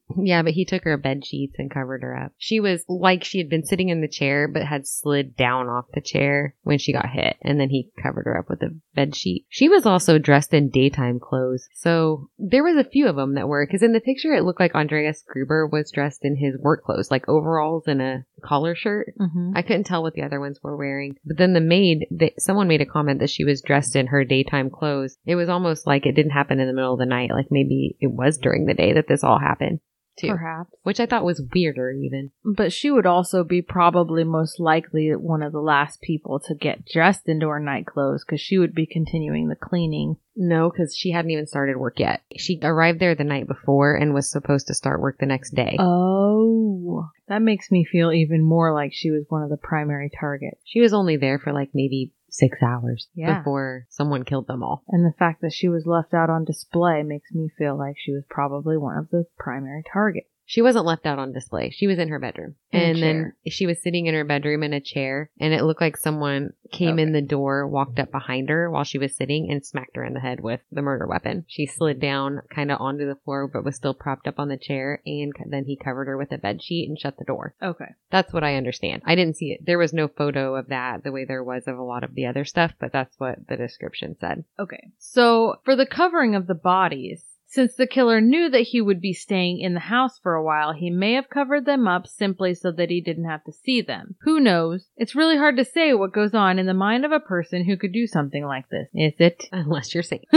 [0.17, 2.33] Yeah, but he took her bed sheets and covered her up.
[2.37, 5.85] She was like she had been sitting in the chair, but had slid down off
[5.93, 9.15] the chair when she got hit, and then he covered her up with a bed
[9.15, 9.45] sheet.
[9.49, 13.47] She was also dressed in daytime clothes, so there was a few of them that
[13.47, 13.65] were.
[13.65, 17.11] Because in the picture, it looked like Andreas Gruber was dressed in his work clothes,
[17.11, 19.13] like overalls and a collar shirt.
[19.19, 19.51] Mm-hmm.
[19.55, 21.15] I couldn't tell what the other ones were wearing.
[21.25, 24.25] But then the maid, that someone made a comment that she was dressed in her
[24.25, 25.17] daytime clothes.
[25.25, 27.29] It was almost like it didn't happen in the middle of the night.
[27.31, 29.79] Like maybe it was during the day that this all happened
[30.17, 30.29] too.
[30.29, 30.71] Perhaps.
[30.83, 32.31] Which I thought was weirder even.
[32.43, 36.85] But she would also be probably most likely one of the last people to get
[36.85, 40.17] dressed into her night clothes because she would be continuing the cleaning.
[40.35, 42.21] No, because she hadn't even started work yet.
[42.37, 45.75] She arrived there the night before and was supposed to start work the next day.
[45.79, 47.09] Oh.
[47.27, 50.61] That makes me feel even more like she was one of the primary targets.
[50.65, 53.39] She was only there for like maybe six hours Yeah.
[53.39, 54.83] before someone killed them all.
[54.87, 58.13] And the fact that she was left out on display makes me feel like she
[58.13, 60.27] was probably one of the primary targets.
[60.51, 61.69] She wasn't left out on display.
[61.69, 62.55] She was in her bedroom.
[62.73, 65.79] In and then she was sitting in her bedroom in a chair and it looked
[65.79, 69.65] like someone came in the door, walked up behind her while she was sitting and
[69.65, 71.45] smacked her in the head with the murder weapon.
[71.47, 74.57] She slid down kind of onto the floor but was still propped up on the
[74.57, 77.55] chair and then he covered her with a bed sheet and shut the door.
[77.63, 77.95] Okay.
[78.09, 79.03] That's what I understand.
[79.05, 79.65] I didn't see it.
[79.65, 82.25] There was no photo of that the way there was of a lot of the
[82.25, 84.43] other stuff, but that's what the description said.
[84.59, 84.89] Okay.
[84.97, 89.11] So, for the covering of the bodies, since the killer knew that he would be
[89.11, 92.71] staying in the house for a while, he may have covered them up simply so
[92.71, 94.15] that he didn't have to see them.
[94.21, 94.87] Who knows?
[94.95, 97.75] It's really hard to say what goes on in the mind of a person who
[97.75, 98.87] could do something like this.
[98.93, 99.43] Is it?
[99.51, 100.23] Unless you're saying.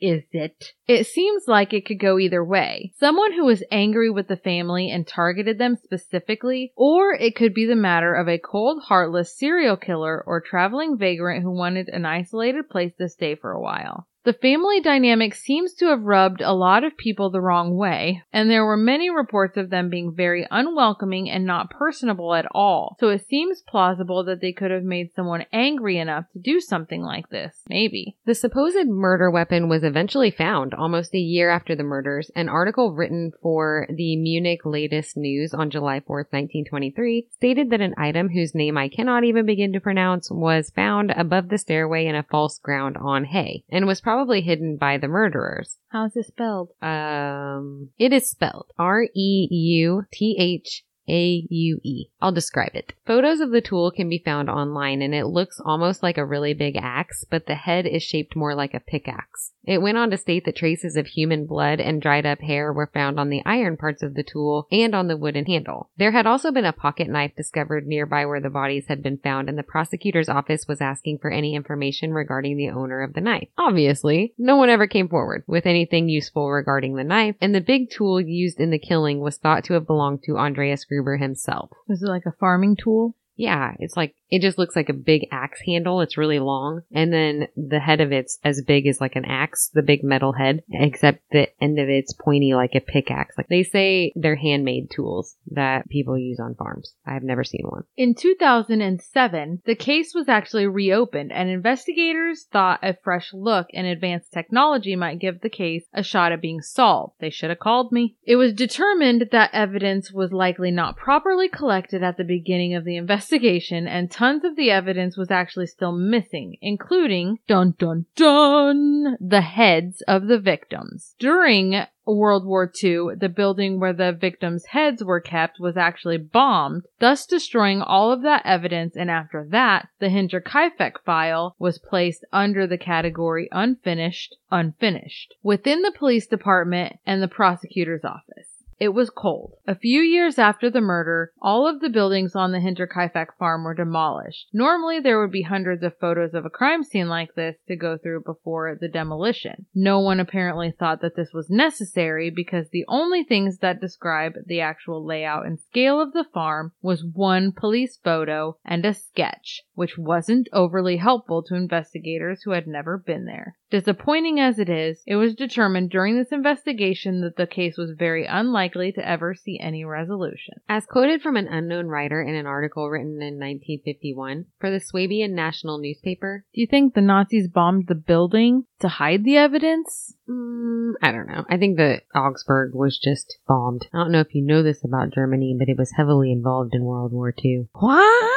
[0.00, 0.72] Is it?
[0.86, 2.92] It seems like it could go either way.
[2.98, 7.66] Someone who was angry with the family and targeted them specifically, or it could be
[7.66, 12.70] the matter of a cold, heartless serial killer or traveling vagrant who wanted an isolated
[12.70, 14.06] place to stay for a while.
[14.28, 18.50] The family dynamic seems to have rubbed a lot of people the wrong way, and
[18.50, 22.98] there were many reports of them being very unwelcoming and not personable at all.
[23.00, 27.00] So it seems plausible that they could have made someone angry enough to do something
[27.00, 27.56] like this.
[27.70, 28.18] Maybe.
[28.26, 32.30] The supposed murder weapon was eventually found almost a year after the murders.
[32.36, 37.94] An article written for the Munich Latest News on July 4th, 1923, stated that an
[37.96, 42.14] item whose name I cannot even begin to pronounce was found above the stairway in
[42.14, 45.78] a false ground on hay and was probably hidden by the murderers.
[45.88, 46.70] How's it spelled?
[46.82, 52.06] Um, it is spelled R E U T H A U E.
[52.20, 52.92] I'll describe it.
[53.06, 56.54] Photos of the tool can be found online and it looks almost like a really
[56.54, 59.52] big axe, but the head is shaped more like a pickaxe.
[59.68, 62.90] It went on to state that traces of human blood and dried up hair were
[62.94, 65.90] found on the iron parts of the tool and on the wooden handle.
[65.98, 69.46] There had also been a pocket knife discovered nearby where the bodies had been found
[69.46, 73.48] and the prosecutor's office was asking for any information regarding the owner of the knife.
[73.58, 77.90] Obviously, no one ever came forward with anything useful regarding the knife, and the big
[77.90, 81.72] tool used in the killing was thought to have belonged to Andreas Gruber himself.
[81.86, 83.14] Was it like a farming tool?
[83.36, 86.00] Yeah, it's like It just looks like a big axe handle.
[86.00, 86.82] It's really long.
[86.92, 90.32] And then the head of it's as big as like an axe, the big metal
[90.32, 93.36] head, except the end of it's pointy like a pickaxe.
[93.38, 96.92] Like they say they're handmade tools that people use on farms.
[97.06, 97.84] I've never seen one.
[97.96, 104.32] In 2007, the case was actually reopened and investigators thought a fresh look and advanced
[104.32, 107.14] technology might give the case a shot at being solved.
[107.20, 108.16] They should have called me.
[108.24, 112.96] It was determined that evidence was likely not properly collected at the beginning of the
[112.96, 119.42] investigation and tons of the evidence was actually still missing, including dun dun dun the
[119.42, 121.14] heads of the victims.
[121.20, 126.82] During World War II, the building where the victims' heads were kept was actually bombed,
[126.98, 128.96] thus destroying all of that evidence.
[128.96, 135.94] And after that, the Hinterkaifeck file was placed under the category unfinished, unfinished, within the
[135.96, 138.47] police department and the prosecutor's office.
[138.80, 139.54] It was cold.
[139.66, 143.74] A few years after the murder, all of the buildings on the Hinterkaifeck farm were
[143.74, 144.46] demolished.
[144.52, 147.98] Normally, there would be hundreds of photos of a crime scene like this to go
[147.98, 149.66] through before the demolition.
[149.74, 154.60] No one apparently thought that this was necessary because the only things that describe the
[154.60, 159.98] actual layout and scale of the farm was one police photo and a sketch, which
[159.98, 163.56] wasn't overly helpful to investigators who had never been there.
[163.70, 168.24] Disappointing as it is, it was determined during this investigation that the case was very
[168.24, 170.54] unlikely to ever see any resolution.
[170.68, 175.34] As quoted from an unknown writer in an article written in 1951 for the Swabian
[175.34, 180.14] National newspaper, Do you think the Nazis bombed the building to hide the evidence?
[180.28, 181.44] mm, I don't know.
[181.48, 183.86] I think that Augsburg was just bombed.
[183.92, 186.84] I don't know if you know this about Germany, but it was heavily involved in
[186.84, 187.68] World War II.
[187.72, 188.32] What?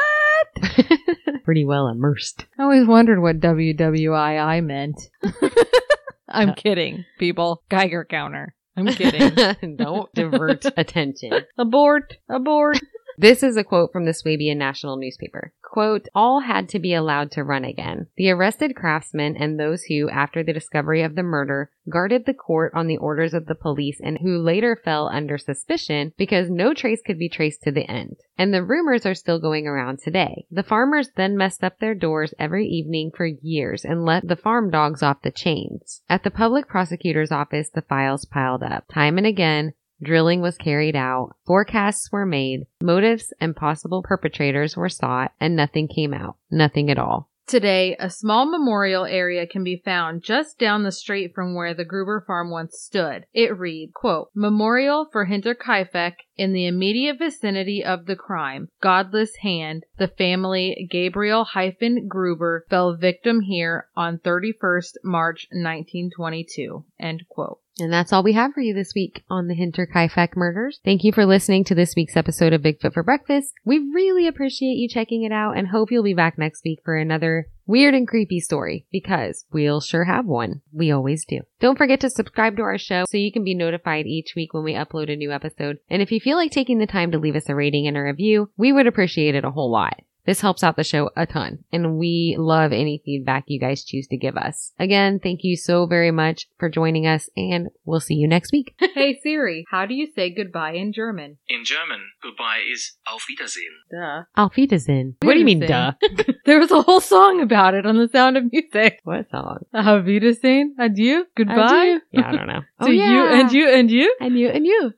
[1.44, 2.46] Pretty well immersed.
[2.58, 5.00] I always wondered what WWII meant.
[6.28, 7.62] I'm kidding, people.
[7.68, 8.54] Geiger counter.
[8.76, 9.76] I'm kidding.
[9.76, 11.32] don't divert attention.
[11.58, 12.80] abort, abort.
[13.18, 15.52] This is a quote from the Swabian National newspaper.
[15.62, 18.06] Quote, all had to be allowed to run again.
[18.16, 22.72] The arrested craftsmen and those who, after the discovery of the murder, guarded the court
[22.74, 27.00] on the orders of the police and who later fell under suspicion because no trace
[27.04, 28.16] could be traced to the end.
[28.36, 30.44] And the rumors are still going around today.
[30.50, 34.70] The farmers then messed up their doors every evening for years and let the farm
[34.70, 36.02] dogs off the chains.
[36.08, 38.84] At the public prosecutor's office, the files piled up.
[38.92, 39.72] Time and again,
[40.02, 45.86] Drilling was carried out, forecasts were made, motives and possible perpetrators were sought, and nothing
[45.86, 46.36] came out.
[46.50, 47.28] Nothing at all.
[47.46, 51.84] Today, a small memorial area can be found just down the street from where the
[51.84, 53.26] Gruber farm once stood.
[53.34, 58.68] It read, quote, Memorial for Hinterkaifeck in the immediate vicinity of the crime.
[58.80, 59.84] Godless hand.
[59.98, 66.84] The family Gabriel hyphen Gruber fell victim here on 31st March 1922.
[66.98, 67.58] End quote.
[67.82, 70.78] And that's all we have for you this week on the Hinter Hinterkaifeck murders.
[70.84, 73.54] Thank you for listening to this week's episode of Bigfoot for Breakfast.
[73.64, 76.96] We really appreciate you checking it out and hope you'll be back next week for
[76.96, 80.62] another weird and creepy story because we'll sure have one.
[80.72, 81.40] We always do.
[81.58, 84.62] Don't forget to subscribe to our show so you can be notified each week when
[84.62, 85.78] we upload a new episode.
[85.90, 88.00] And if you feel like taking the time to leave us a rating and a
[88.00, 89.94] review, we would appreciate it a whole lot.
[90.24, 94.06] This helps out the show a ton, and we love any feedback you guys choose
[94.08, 94.72] to give us.
[94.78, 98.74] Again, thank you so very much for joining us, and we'll see you next week.
[98.94, 101.38] hey Siri, how do you say goodbye in German?
[101.48, 103.72] In German, goodbye is Auf Wiedersehen.
[103.90, 104.24] Duh.
[104.36, 105.16] Auf Wiedersehen.
[105.22, 105.92] What do you mean, duh?
[106.44, 109.00] There was a whole song about it on the sound of music.
[109.04, 109.58] What song?
[109.74, 110.74] Auf Wiedersehen.
[110.78, 111.24] Adieu.
[111.36, 111.54] Goodbye.
[111.54, 112.00] Adieu.
[112.10, 112.60] Yeah, I don't know.
[112.60, 114.16] To oh, you and you and you.
[114.20, 114.92] and you and you.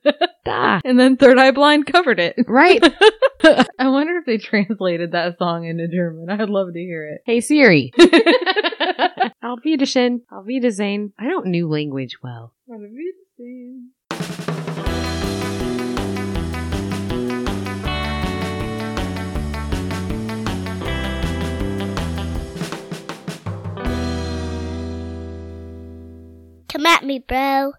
[0.45, 0.79] Duh.
[0.85, 2.35] And then Third Eye Blind covered it.
[2.47, 2.81] Right.
[3.43, 6.29] I wonder if they translated that song into German.
[6.29, 7.21] I'd love to hear it.
[7.25, 7.91] Hey Siri.
[7.97, 9.33] it.
[9.43, 10.21] Auf Wiedersehen.
[10.31, 11.13] Auf Wiedersehen.
[11.19, 12.53] I don't new language well.
[12.69, 13.91] Auf Wiedersehen.
[26.69, 27.73] Come at me, bro.